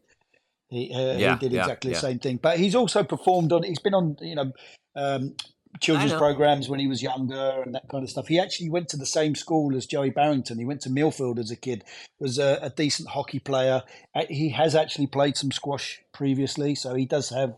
[0.70, 2.38] He, uh, Yeah, he did yeah, exactly the same thing.
[2.42, 3.64] But he's also performed on.
[3.64, 4.52] He's been on you know
[4.96, 5.36] um,
[5.80, 6.18] children's know.
[6.18, 8.28] programs when he was younger and that kind of stuff.
[8.28, 10.58] He actually went to the same school as Joey Barrington.
[10.60, 11.84] He went to Millfield as a kid.
[12.20, 13.84] Was a, a decent hockey player.
[14.16, 17.56] Uh, He has actually played some squash previously, so he does have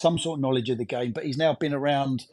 [0.00, 1.12] some sort of knowledge of the game.
[1.12, 2.26] But he's now been around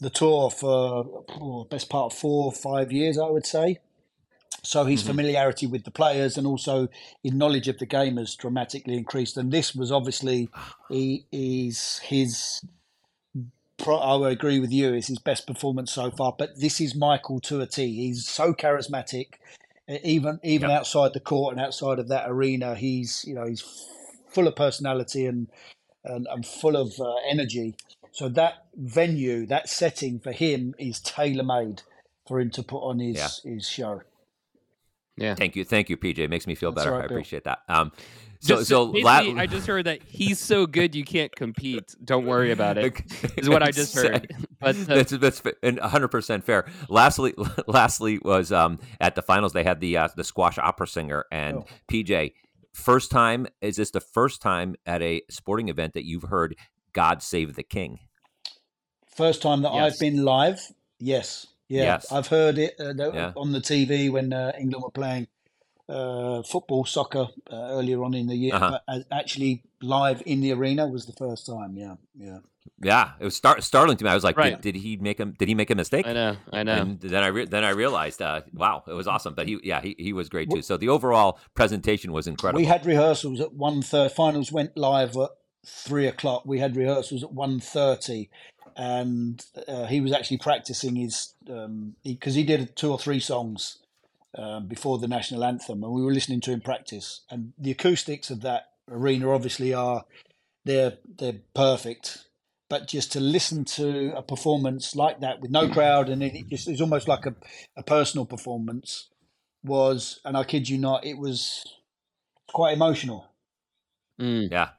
[0.00, 3.78] the tour for oh, best part of four or five years, I would say.
[4.62, 5.06] So his Mhm.
[5.06, 6.88] familiarity with the players and also
[7.22, 9.36] his knowledge of the game has dramatically increased.
[9.36, 10.48] And this was obviously
[10.90, 12.62] he is his.
[13.86, 14.94] I would agree with you.
[14.94, 16.34] Is his best performance so far.
[16.38, 17.94] But this is Michael to a T.
[17.96, 19.34] He's so charismatic,
[19.88, 20.78] even even Yep.
[20.80, 22.74] outside the court and outside of that arena.
[22.74, 23.62] He's you know he's
[24.28, 25.48] full of personality and
[26.04, 27.74] and, and full of uh, energy.
[28.12, 31.82] So that venue, that setting for him is tailor made
[32.26, 33.52] for him to put on his Yeah.
[33.54, 34.02] his show.
[35.16, 35.34] Yeah.
[35.34, 36.18] Thank you, thank you, PJ.
[36.18, 36.94] It makes me feel That's better.
[36.94, 37.16] all right, I Bill.
[37.18, 37.60] appreciate that.
[37.68, 37.92] Um,
[38.42, 41.94] so Just- so basically, la- I just heard that he's so good you can't compete.
[42.02, 43.02] Don't worry about it.
[43.36, 44.34] Is what I just heard.
[44.60, 46.66] But uh, that's that's 100% fair.
[46.88, 47.34] Lastly,
[47.66, 51.58] lastly was um at the finals they had the uh, the squash opera singer and
[51.58, 51.64] Oh.
[51.92, 52.32] PJ.
[52.72, 56.56] First time is this the first time at a sporting event that you've heard
[56.92, 57.98] "God Save the King"?
[59.14, 59.94] First time that Yes.
[59.94, 60.60] I've been live,
[60.98, 62.10] yes, yeah, Yes.
[62.12, 63.32] I've heard it uh, Yeah.
[63.36, 65.26] on the TV when uh, England were playing
[65.88, 68.54] uh, football, soccer uh, earlier on in the year.
[68.54, 68.78] Uh-huh.
[68.86, 71.76] But actually, live in the arena was the first time.
[71.76, 72.38] Yeah, yeah.
[72.82, 74.10] Yeah, it was star- startling to me.
[74.10, 74.60] I was like, Right.
[74.62, 75.34] did, did he make him?
[75.38, 76.06] Did he make a mistake?
[76.06, 76.74] I know, I know.
[76.74, 79.34] And then I re- then I realized, uh, wow, it was awesome.
[79.34, 80.62] But he, yeah, he, he was great too.
[80.62, 82.60] So the overall presentation was incredible.
[82.60, 84.12] We had rehearsals at one third.
[84.12, 85.30] Finals went live at
[85.66, 86.42] three o'clock.
[86.44, 88.30] We had rehearsals at one thirty,
[88.76, 91.34] and uh, he was actually practicing his
[92.02, 93.78] because he, did two or three songs
[94.36, 97.22] um, before the national anthem, and we were listening to him practice.
[97.30, 100.04] And the acoustics of that arena obviously are
[100.64, 102.24] they're they're perfect.
[102.68, 106.68] But just to listen to a performance like that with no crowd and it just
[106.68, 107.34] it's almost like a,
[107.76, 109.08] a personal performance
[109.64, 111.64] was, and I kid you not, it was
[112.52, 113.26] quite emotional.
[114.20, 114.50] Mm.
[114.52, 114.70] yeah,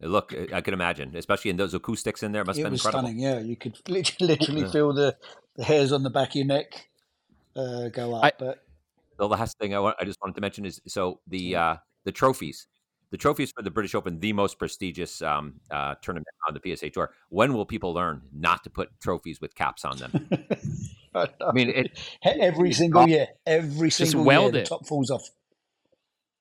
[0.00, 2.44] look, I can imagine, especially in those acoustics in there.
[2.44, 3.08] Must have it been was incredible.
[3.08, 3.22] stunning.
[3.22, 4.70] Yeah, you could lit- literally Yeah.
[4.70, 5.16] feel the,
[5.56, 6.88] the hairs on the back of your neck
[7.56, 8.24] uh, go up.
[8.24, 8.64] I- but
[9.16, 12.12] The last thing I want, I just wanted to mention is so the uh, the
[12.12, 12.68] trophies,
[13.10, 16.90] the trophies for the British Open, the most prestigious um, uh, tournament on the PSA
[16.90, 17.10] Tour.
[17.30, 20.28] When will people learn not to put trophies with caps on them?
[21.14, 24.52] I mean, it every single year, every single year, it.
[24.52, 25.28] the top falls off.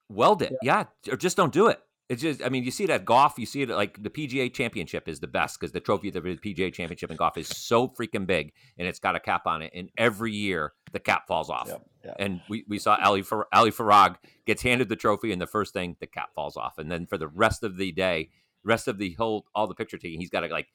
[0.10, 0.86] weld it, yeah.
[1.10, 1.82] or just don't do it.
[2.10, 3.34] It's just, I mean, you see it at golf.
[3.38, 6.22] You see it like the PGA Championship is the best because the trophy of the
[6.22, 9.74] PGA Championship in golf is so freaking big and it's got a cap on it.
[9.76, 11.68] And every year the cap falls off.
[11.68, 12.16] Yep, yep.
[12.18, 15.74] And we, we saw Ali, Far- Ali Farag gets handed the trophy, and the first
[15.74, 16.78] thing the cap falls off.
[16.78, 18.30] And then for the rest of the day,
[18.64, 20.68] rest of the whole all the picture taking, he's got to like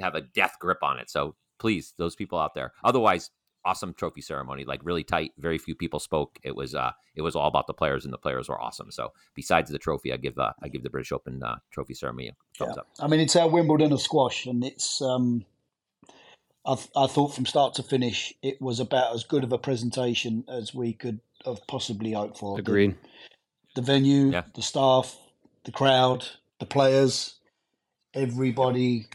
[0.00, 1.08] have a death grip on it.
[1.10, 2.72] So please, those people out there.
[2.82, 3.30] Otherwise,
[3.64, 5.32] awesome trophy ceremony, like really tight.
[5.38, 6.38] Very few people spoke.
[6.42, 8.90] It was uh, it was all about the players, and the players were awesome.
[8.90, 12.28] So besides the trophy, I give uh, I give the British Open uh, trophy ceremony
[12.28, 12.80] a thumbs Yeah.
[12.80, 12.88] up.
[13.00, 15.00] I mean, it's our Wimbledon of squash, and it's.
[15.02, 15.44] Um,
[16.64, 19.58] I, th- I thought from start to finish, it was about as good of a
[19.58, 22.54] presentation as we could have possibly hoped for.
[22.56, 22.94] The- Agreed.
[23.74, 24.42] The, venue, Yeah.
[24.54, 25.16] the staff,
[25.64, 26.28] the crowd,
[26.60, 27.34] the players,
[28.14, 29.06] everybody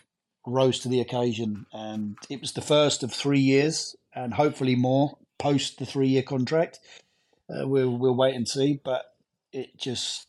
[0.45, 5.17] rose to the occasion, and it was the first of three years, and hopefully more
[5.37, 6.79] post the three-year contract.
[7.49, 9.05] Uh, we'll we'll wait and see, but
[9.53, 10.27] it just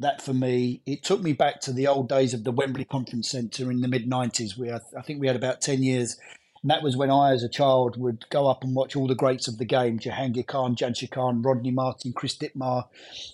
[0.00, 3.28] that for me, it took me back to the old days of the Wembley Conference
[3.28, 4.56] Centre in the mid '90s.
[4.56, 6.16] We, I think we had about ten years,
[6.62, 9.14] and that was when I, as a child, would go up and watch all the
[9.14, 12.84] greats of the game: Jahangir Khan, Jansher Khan, Rodney Martin, Chris Dittmar,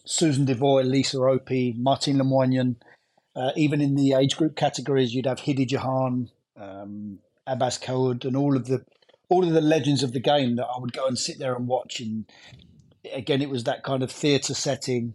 [0.05, 2.77] Susan Devoy, Lisa Opie, Martin Lemoynian.
[3.37, 8.37] Uh, even in the age group categories, you'd have Hiddy Jahan, um, Abbas Kaoud, and
[8.37, 8.85] all of the
[9.31, 11.67] all of the legends of the game that I would go and sit there and
[11.67, 12.01] watch.
[12.01, 12.27] And
[13.13, 15.15] again, it was that kind of theatre setting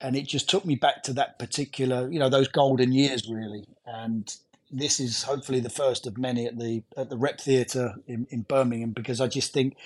[0.00, 3.64] and it just took me back to that particular you know those golden years really
[3.86, 4.36] and
[4.70, 8.42] this is hopefully the first of many at the at the rep theatre in, in
[8.42, 9.76] birmingham because i just think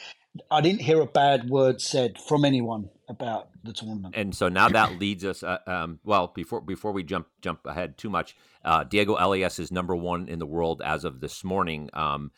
[0.51, 4.69] i didn't hear a bad word said from anyone about the tournament And so now
[4.69, 5.43] that leads us.
[5.43, 9.73] Uh, um, well, before before we jump jump ahead too much, uh, Diego Elias is
[9.73, 11.91] number one in the world as of this morning.
[11.93, 12.31] Um,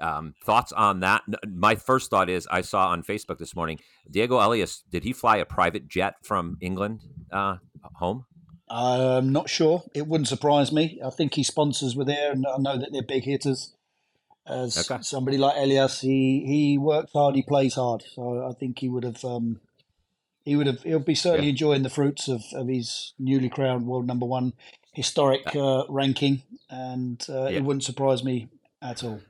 [0.00, 1.22] um, thoughts on that?
[1.48, 3.78] My first thought is I saw on Facebook this morning
[4.10, 4.82] Diego Elias.
[4.90, 7.00] Did he fly a private jet from England
[7.32, 7.56] uh,
[7.96, 8.24] home?
[8.72, 12.56] i'm not sure it wouldn't surprise me i think his sponsors were there and i
[12.56, 13.74] know that they're big hitters
[14.46, 15.02] as Okay.
[15.02, 19.02] somebody like elias he he works hard he plays hard so i think he would
[19.02, 19.58] have um
[20.44, 21.50] he would have he'll be certainly Yeah.
[21.50, 24.52] enjoying the fruits of, of his newly crowned world number one
[24.92, 27.58] historic uh, ranking and uh, Yeah.
[27.58, 29.20] it wouldn't surprise me at all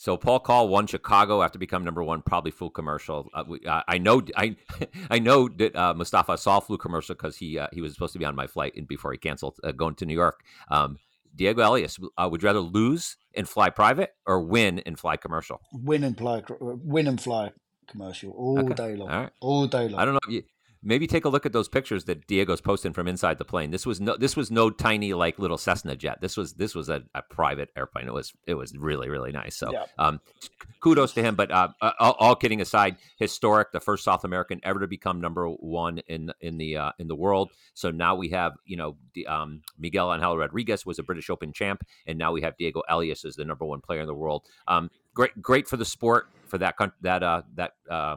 [0.00, 2.22] So Paul Coll won Chicago after become number one.
[2.22, 3.28] Probably flew commercial.
[3.34, 4.22] Uh, we, uh, I know.
[4.36, 4.56] I
[5.10, 8.18] I know that uh, Mustafa Asal flew commercial because he uh, he was supposed to
[8.20, 10.40] be on my flight and before he canceled uh, going to New York.
[10.70, 10.98] Um,
[11.34, 15.60] Diego Elias, uh, would you rather lose and fly private or win and fly commercial?
[15.72, 17.52] win and fly win and fly
[17.88, 18.74] commercial all Okay.
[18.74, 19.30] day long All right.
[19.40, 20.40] all day long I don't know.
[20.82, 23.70] Maybe take a look at those pictures that Diego's posting from inside the plane.
[23.70, 26.20] This was no this was no tiny like little Cessna jet.
[26.20, 28.06] This was this was a, a private airplane.
[28.06, 29.56] It was it was really really nice.
[29.56, 29.84] So Yeah.
[29.98, 30.20] um,
[30.80, 31.34] kudos to him.
[31.34, 35.20] But uh, uh, all, all kidding aside, historic, the first South American ever to become
[35.20, 37.50] number one in in the uh, in the world.
[37.74, 41.52] So now we have you know the, um, Miguel Angel Rodriguez was a British Open
[41.52, 44.46] champ, and now we have Diego Elias as the number one player in the world.
[44.66, 48.16] Um, great great for the sport for that that uh, that uh,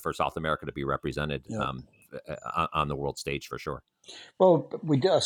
[0.00, 1.44] for South America to be represented.
[1.48, 1.72] Yeah.
[2.12, 3.82] Um, uh, on the world stage for sure.
[4.38, 5.20] Well, we uh,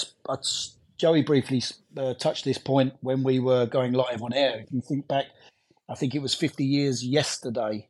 [0.98, 1.62] Joey briefly
[1.96, 4.60] uh, touched this point when we were going live on air.
[4.60, 5.26] If you think back,
[5.88, 7.88] I think it was 50 years yesterday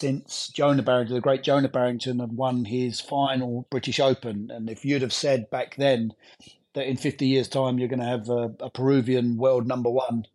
[0.00, 4.50] since Jonah Barrington, the great Jonah Barrington, had won his final British Open.
[4.50, 6.14] And if you'd have said back then
[6.74, 10.26] that in 50 years' time you're going to have a, a Peruvian world number one,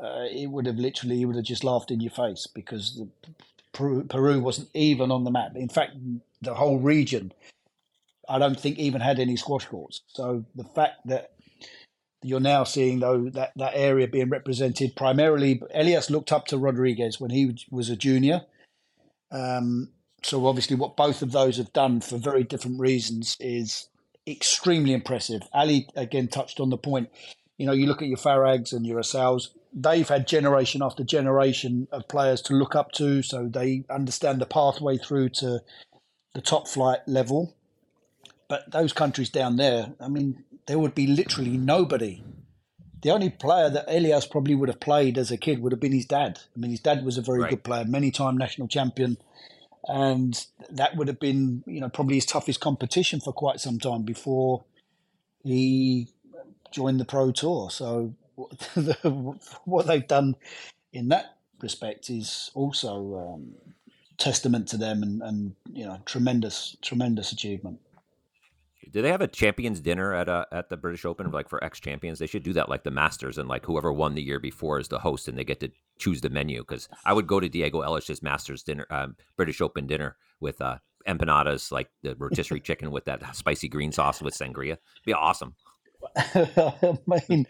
[0.00, 3.32] uh, it would have literally, you would have just laughed in your face because the,
[3.72, 5.56] Peru, Peru wasn't even on the map.
[5.56, 5.96] In fact,
[6.42, 7.32] the whole region,
[8.28, 10.02] I don't think even had any squash courts.
[10.08, 11.32] So the fact that
[12.22, 17.20] you're now seeing though that, that area being represented primarily, Elias looked up to Rodriguez
[17.20, 18.42] when he was a junior.
[19.30, 19.90] Um,
[20.22, 23.88] so obviously, what both of those have done for very different reasons is
[24.26, 25.42] extremely impressive.
[25.52, 27.08] Ali again touched on the point.
[27.56, 31.88] You know, you look at your Farags and your Asals, they've had generation after generation
[31.92, 35.60] of players to look up to, so they understand the pathway through to
[36.34, 37.54] the top flight level.
[38.48, 42.22] But those countries down there, I mean, there would be literally nobody.
[43.02, 45.92] The only player that Elias probably would have played as a kid would have been
[45.92, 46.40] his dad.
[46.56, 47.46] I mean, his dad was a very Right.
[47.46, 49.18] good player, many time national champion.
[49.88, 54.02] And that would have been, you know, probably his toughest competition for quite some time
[54.02, 54.64] before
[55.44, 56.08] he
[56.72, 57.70] joined the pro tour.
[57.70, 58.14] So
[59.64, 60.36] what they've done
[60.92, 63.54] in that respect is also um,
[64.20, 67.80] testament to them and, and you know tremendous tremendous achievement.
[68.92, 71.80] Do they have a champions dinner at uh, at the British Open, like for ex
[71.80, 72.18] champions?
[72.18, 74.88] They should do that, like the Masters, and like whoever won the year before is
[74.88, 76.60] the host, and they get to choose the menu.
[76.60, 80.78] Because I would go to Diego Elias's Masters dinner, um, British Open dinner with uh,
[81.06, 84.78] empanadas, like the rotisserie chicken with that spicy green sauce with sangria.
[85.04, 85.54] Be awesome.
[86.16, 87.46] I mean,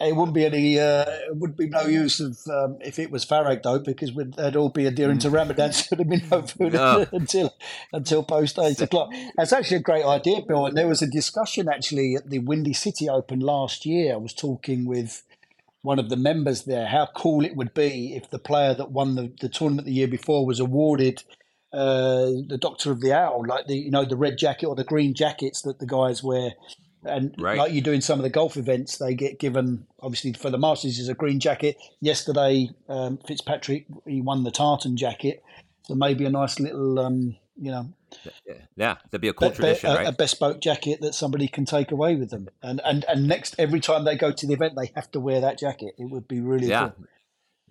[0.00, 0.78] it wouldn't be any.
[0.78, 4.34] Uh, it would be no use of um, if it was Farag though, because we'd,
[4.34, 7.06] they'd all be adhering to Ramadan, so there'd be no food No.
[7.12, 7.54] until
[7.92, 9.10] until post eight o'clock.
[9.36, 10.66] That's actually a great idea, Bill.
[10.66, 14.14] And there was a discussion actually at the Windy City Open last year.
[14.14, 15.22] I was talking with
[15.82, 19.14] one of the members there how cool it would be if the player that won
[19.14, 21.22] the, the tournament the year before was awarded
[21.72, 24.84] uh, the Doctor of the Owl, like the you know the red jacket or the
[24.84, 26.52] green jackets that the guys wear.
[27.06, 27.58] And Right.
[27.58, 30.58] like you do in some of the golf events, they get given obviously for the
[30.58, 31.76] Masters is a green jacket.
[32.00, 35.42] Yesterday, um, Fitzpatrick he won the tartan jacket,
[35.84, 37.88] so maybe a nice little um, you know
[38.76, 40.06] Yeah, that'd be a cool be- be- tradition, a, right?
[40.08, 42.48] a bespoke jacket that somebody can take away with them.
[42.62, 45.40] And and and next every time they go to the event, they have to wear
[45.40, 45.94] that jacket.
[45.98, 47.06] It would be really yeah, cool.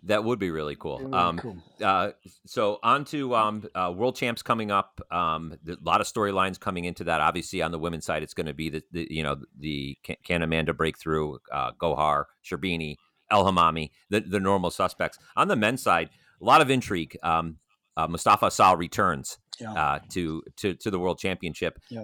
[0.06, 1.00] That would be really cool.
[1.00, 1.58] Really um, cool.
[1.84, 2.12] uh,
[2.46, 5.02] so on to um, uh, world champs coming up.
[5.12, 7.22] Um, a lot of storylines coming into that.
[7.22, 10.42] Obviously, on the women's side, it's going to be the, the you know the can,
[10.42, 12.98] Amanda breakthrough, uh, Gohar, Sherbini,
[13.32, 15.18] El Hammamy, the the normal suspects.
[15.36, 16.10] On the men's side,
[16.42, 17.18] a lot of intrigue.
[17.24, 17.58] Um,
[17.98, 19.74] uh, Mustafa Asal returns Yeah.
[19.74, 21.80] uh, to to to the world championship.
[21.90, 22.02] Yeah.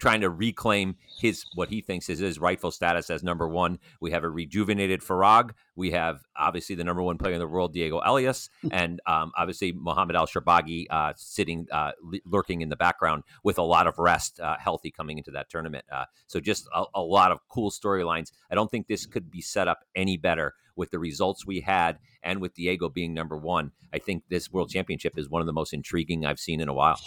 [0.00, 3.78] Trying to reclaim his what he thinks is his rightful status as number one.
[4.00, 5.50] We have a rejuvenated Farag.
[5.76, 9.72] We have obviously the number one player in the world, Diego Elias, and um, obviously
[9.72, 11.92] Mohamed ElShorbagy uh, sitting uh,
[12.24, 15.84] lurking in the background with a lot of rest, uh, healthy coming into that tournament.
[15.92, 18.32] Uh, so just a, a lot of cool storylines.
[18.50, 21.98] I don't think this could be set up any better with the results we had
[22.22, 23.72] and with Diego being number one.
[23.92, 26.74] I think this World Championship is one of the most intriguing I've seen in a
[26.74, 26.98] while.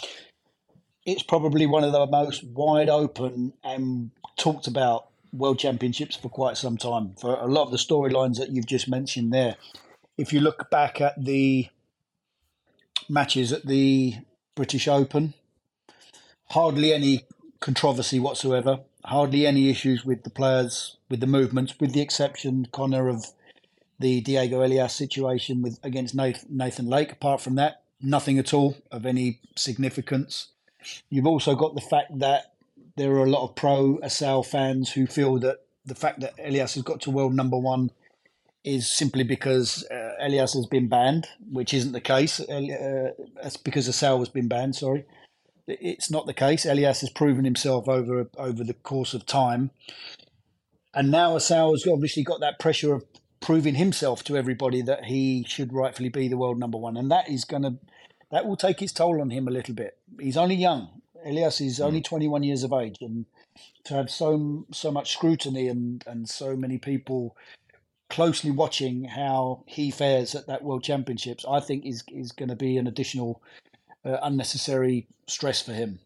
[1.04, 6.56] It's probably one of the most wide open and talked about world championships for quite
[6.56, 7.14] some time.
[7.20, 9.56] For a lot of the storylines that you've just mentioned there
[10.16, 11.68] if you look back at the
[13.08, 14.14] matches at the
[14.54, 15.34] british open
[16.50, 17.24] hardly any
[17.60, 23.08] controversy whatsoever hardly any issues with the players with the movements with the exception connor
[23.08, 23.26] of
[23.98, 27.12] the diego elias situation with against nathan, nathan lake.
[27.12, 30.48] Apart from that nothing at all of any significance
[31.10, 32.52] You've also got the fact that
[32.96, 36.74] there are a lot of pro Asal fans who feel that the fact that Elias
[36.74, 37.90] has got to world number one
[38.64, 42.40] is simply because uh, Elias has been banned, which isn't the case.
[42.40, 43.10] Uh,
[43.42, 44.76] that's because Asal has been banned.
[44.76, 45.04] Sorry,
[45.66, 46.64] it's not the case.
[46.64, 49.70] Elias has proven himself over over the course of time,
[50.94, 53.04] and now Asal has obviously got that pressure of
[53.40, 57.28] proving himself to everybody that he should rightfully be the world number one, and that
[57.28, 57.76] is going to
[58.30, 59.98] that will take its toll on him a little bit.
[60.20, 60.88] He's only young.
[61.24, 63.24] Elias is only 21 years of age, and
[63.84, 67.36] to have so so much scrutiny and and so many people
[68.10, 72.56] closely watching how he fares at that World Championships, I think is is going to
[72.56, 73.42] be an additional
[74.04, 75.98] uh, unnecessary stress for him.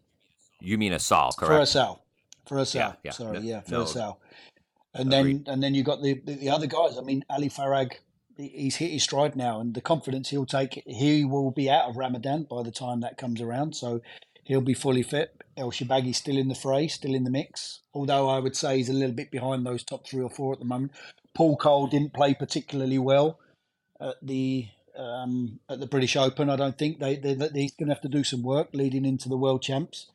[0.61, 1.61] You mean Asal, For correct?
[1.63, 2.01] Asal.
[2.45, 2.79] For Asal.
[2.79, 4.19] Yeah, yeah, Sorry, no- yeah, for no, Asal.
[4.95, 6.97] And then and then you got the, the the other guys.
[6.97, 7.93] I mean, Ali Farag,
[8.39, 11.97] he's hit his stride now, and the confidence he'll take, he will be out of
[11.97, 13.75] Ramadan by the time that comes around.
[13.75, 14.01] So
[14.45, 15.35] he'll be fully fit.
[15.57, 17.81] ElShorbagy's still in the fray, still in the mix.
[17.93, 20.59] Although I would say he's a little bit behind those top three or four at
[20.59, 20.93] the moment.
[21.35, 23.39] Paul Coll didn't play particularly well
[23.99, 24.67] at the
[24.97, 26.49] um, at the British Open.
[26.49, 29.05] I don't think they, they, they he's going to have to do some work leading
[29.05, 30.07] into the World Champs.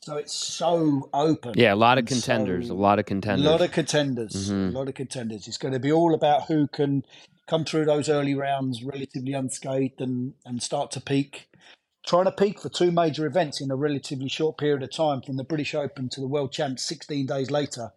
[0.00, 1.52] So it's so open.
[1.56, 2.68] Yeah, a lot of contenders.
[2.68, 3.46] so- a lot of contenders.
[3.46, 4.50] a lot of contenders.
[4.50, 4.74] Mhm.
[4.74, 5.46] A lot of contenders.
[5.48, 7.04] It's going to be all about who can
[7.46, 11.48] come through those early rounds relatively unscathed and, and start to peak.
[12.04, 15.36] Trying to peak for two major events in a relatively short period of time from
[15.36, 17.92] the British Open to the World Champs 16 days later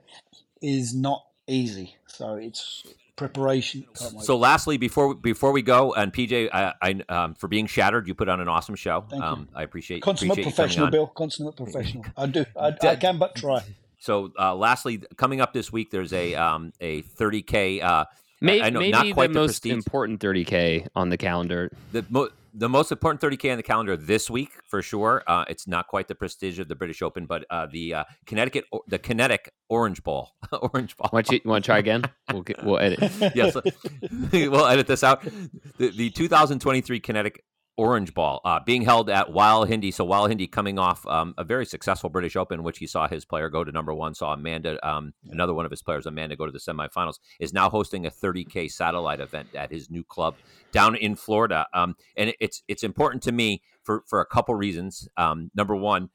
[0.61, 1.95] is not easy.
[2.07, 2.83] So it's
[3.15, 3.85] preparation.
[3.93, 8.15] So, lastly, before before we go, and PJ, I, I um, for being shattered, you
[8.15, 9.05] put on an awesome show.
[9.09, 9.27] Thank you.
[9.27, 10.89] um, I appreciate Consummate appreciate professional.
[10.89, 11.07] Bill.
[11.07, 12.05] Consummate professional.
[12.17, 12.45] I do.
[12.59, 13.63] I, I can but try.
[13.99, 17.83] So, uh, lastly, coming up this week, there's a um, a 30k.
[17.83, 18.05] Uh,
[18.41, 19.71] May- I know maybe not quite the the most prestige.
[19.73, 21.71] important 30k on the calendar.
[21.91, 25.23] the mo- the most important 30k on the calendar this week for sure.
[25.27, 28.63] Uh, it's not quite the prestige of the British Open, but uh, the uh, Connecticut,
[28.87, 30.31] the Kinetic Orange Bowl,
[30.73, 31.09] Orange Ball.
[31.11, 32.03] Want you want to try again?
[32.31, 32.99] We'll get, we'll edit.
[33.35, 33.57] yes,
[34.31, 35.23] we'll edit this out.
[35.77, 37.43] The, the 2023 Kinetic
[37.77, 39.91] Orange Ball uh, being held at Wael El Hindi.
[39.91, 43.07] So Wael El Hindi coming off um, a very successful British Open, which he saw
[43.07, 44.13] his player go to number one.
[44.13, 47.19] Saw Amanda, um, another one of his players, Amanda, go to the semifinals.
[47.39, 50.35] Is now hosting a 30k satellite event at his new club
[50.71, 51.67] down in Florida.
[51.73, 55.07] Um, and it's it's important to me for for a couple reasons.
[55.17, 56.09] Um, number one.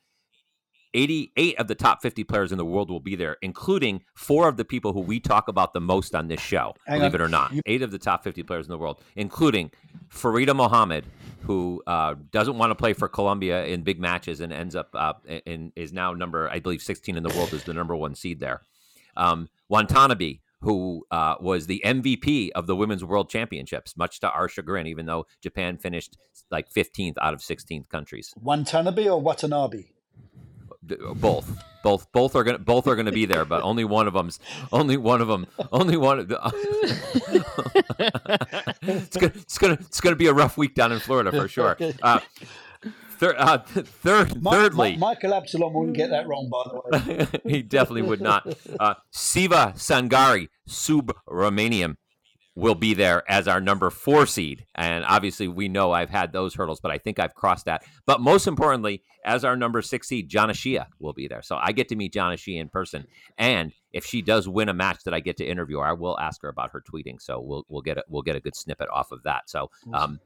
[0.94, 4.56] 88 of the top 50 players in the world will be there, including four of
[4.56, 7.20] the people who we talk about the most on this show, Hang believe on.
[7.20, 7.52] it or not.
[7.66, 9.70] Eight of the top 50 players in the world, including
[10.08, 11.06] Farida Mohammed,
[11.42, 15.14] who uh, doesn't want to play for Colombia in big matches and ends up uh,
[15.46, 18.40] and is now number, I believe, 16 in the world, is the number one seed
[18.40, 18.62] there.
[19.16, 24.48] Um, Watanabe, who uh, was the MVP of the Women's World Championships, much to our
[24.48, 26.16] chagrin, even though Japan finished
[26.50, 28.34] like 15th out of 16th countries.
[28.36, 29.84] Watanabe or Watanabe?
[30.90, 31.50] Th- both.
[31.82, 34.38] Both both are gonna both are gonna be there but only one of them's
[34.70, 36.38] only one of them only one of the,
[38.82, 41.78] it's gonna it's gonna it's gonna be a rough week down in florida for sure.
[42.02, 42.20] Uh,
[43.18, 47.40] thir- uh, th- third thirdly Mi- Michael Absalom wouldn't get that wrong, by the way.
[47.56, 48.46] he definitely would not.
[48.78, 51.96] Uh, siva sangari subramanian
[52.54, 54.66] will be there as our number four seed.
[54.74, 57.84] And obviously, we know I've had those hurdles, but I think I've crossed that.
[58.06, 61.42] But most importantly, as our number six seed, Jana Shiha will be there.
[61.42, 63.06] So I get to meet Jana Shiha in person.
[63.38, 66.18] And if she does win a match that I get to interview her, I will
[66.18, 67.20] ask her about her tweeting.
[67.20, 69.48] So we'll we'll get a, we'll get a good snippet off of that.
[69.48, 70.20] So, um,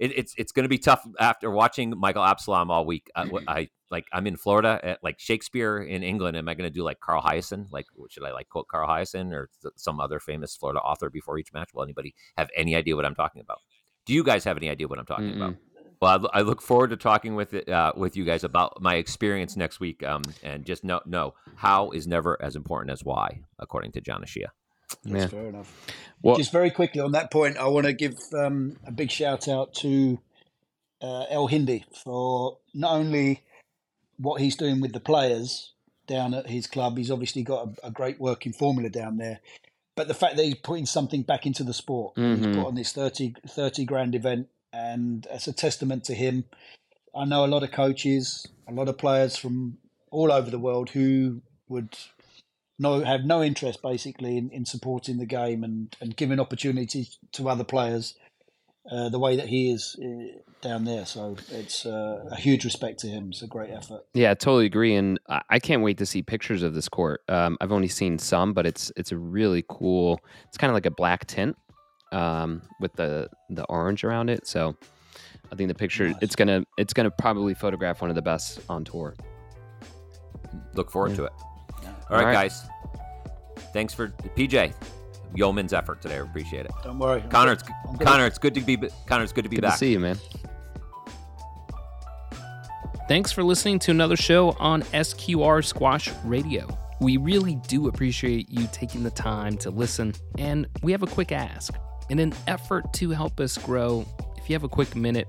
[0.00, 3.10] it, it's it's going to be tough after watching Michael Absalom all week.
[3.14, 6.36] I, I like I'm in Florida at like Shakespeare in England.
[6.36, 7.66] Am I going to do like Carl Hiaasen?
[7.70, 11.38] Like should I like quote Carl Hiaasen or th- some other famous Florida author before
[11.38, 11.68] each match?
[11.74, 13.58] Will anybody have any idea what I'm talking about?
[14.06, 15.56] Do you guys have any idea what I'm talking about?
[16.00, 18.94] Well, I, I look forward to talking with it, uh, with you guys about my
[18.94, 20.02] experience next week.
[20.02, 24.24] Um, and just know, know how is never as important as why, according to Jana
[24.24, 24.46] Shiha.
[25.04, 25.26] That's Yeah.
[25.28, 25.86] fair enough.
[26.22, 29.48] Well- Just very quickly on that point, I want to give um, a big shout
[29.48, 30.18] out to
[31.02, 33.42] uh, El Hindi for not only
[34.18, 35.72] what he's doing with the players
[36.06, 36.98] down at his club.
[36.98, 39.40] He's obviously got a, a great working formula down there,
[39.96, 42.12] but the fact that he's putting something back into the sport.
[42.16, 42.54] He's Mhm.
[42.56, 46.44] put on this 30, 30 grand event, and it's a testament to him.
[47.14, 49.78] I know a lot of coaches, a lot of players from
[50.10, 51.96] all over the world who would
[52.80, 57.48] no have no interest basically in, in supporting the game and, and giving opportunities to
[57.48, 58.14] other players
[58.90, 61.04] uh, the way that he is uh, down there.
[61.06, 63.28] So it's uh, a huge respect to him.
[63.28, 64.02] It's a great effort.
[64.14, 67.20] Yeah, I totally agree, and I I can't wait to see pictures of this court.
[67.28, 70.18] Um, I've only seen some, but it's it's a really cool.
[70.48, 71.56] It's kind of like a black tint
[72.12, 74.46] um, with the the orange around it.
[74.46, 74.74] So
[75.52, 76.16] I think the picture Nice.
[76.22, 79.14] it's gonna it's gonna probably photograph one of the best on tour.
[80.74, 81.16] Look forward Yeah.
[81.18, 81.32] to it.
[82.10, 82.32] All right, All right.
[82.34, 82.66] guys.
[83.72, 84.72] Thanks for PJ
[85.34, 86.16] Yeoman's effort today.
[86.16, 86.72] I appreciate it.
[86.82, 89.22] Don't worry, Connor, it's I'm gonna- Connor, it's good to be Connor.
[89.22, 89.72] It's good to be Good back.
[89.74, 90.18] to see you, man.
[93.08, 96.68] Thanks for listening to another show on SQR Squash Radio.
[97.00, 101.32] We really do appreciate you taking the time to listen, and we have a quick
[101.32, 101.74] ask.
[102.08, 104.04] In an effort to help us grow,
[104.36, 105.26] if you have a quick minute,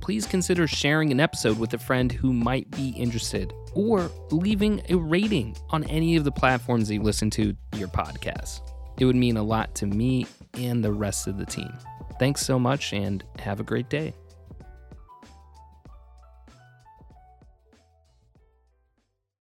[0.00, 4.96] please consider sharing an episode with a friend who might be interested or leaving a
[4.96, 8.62] rating on any of the platforms that you listen to your podcast.
[8.98, 11.72] It would mean a lot to me and the rest of the team.
[12.18, 14.14] Thanks so much and have a great day.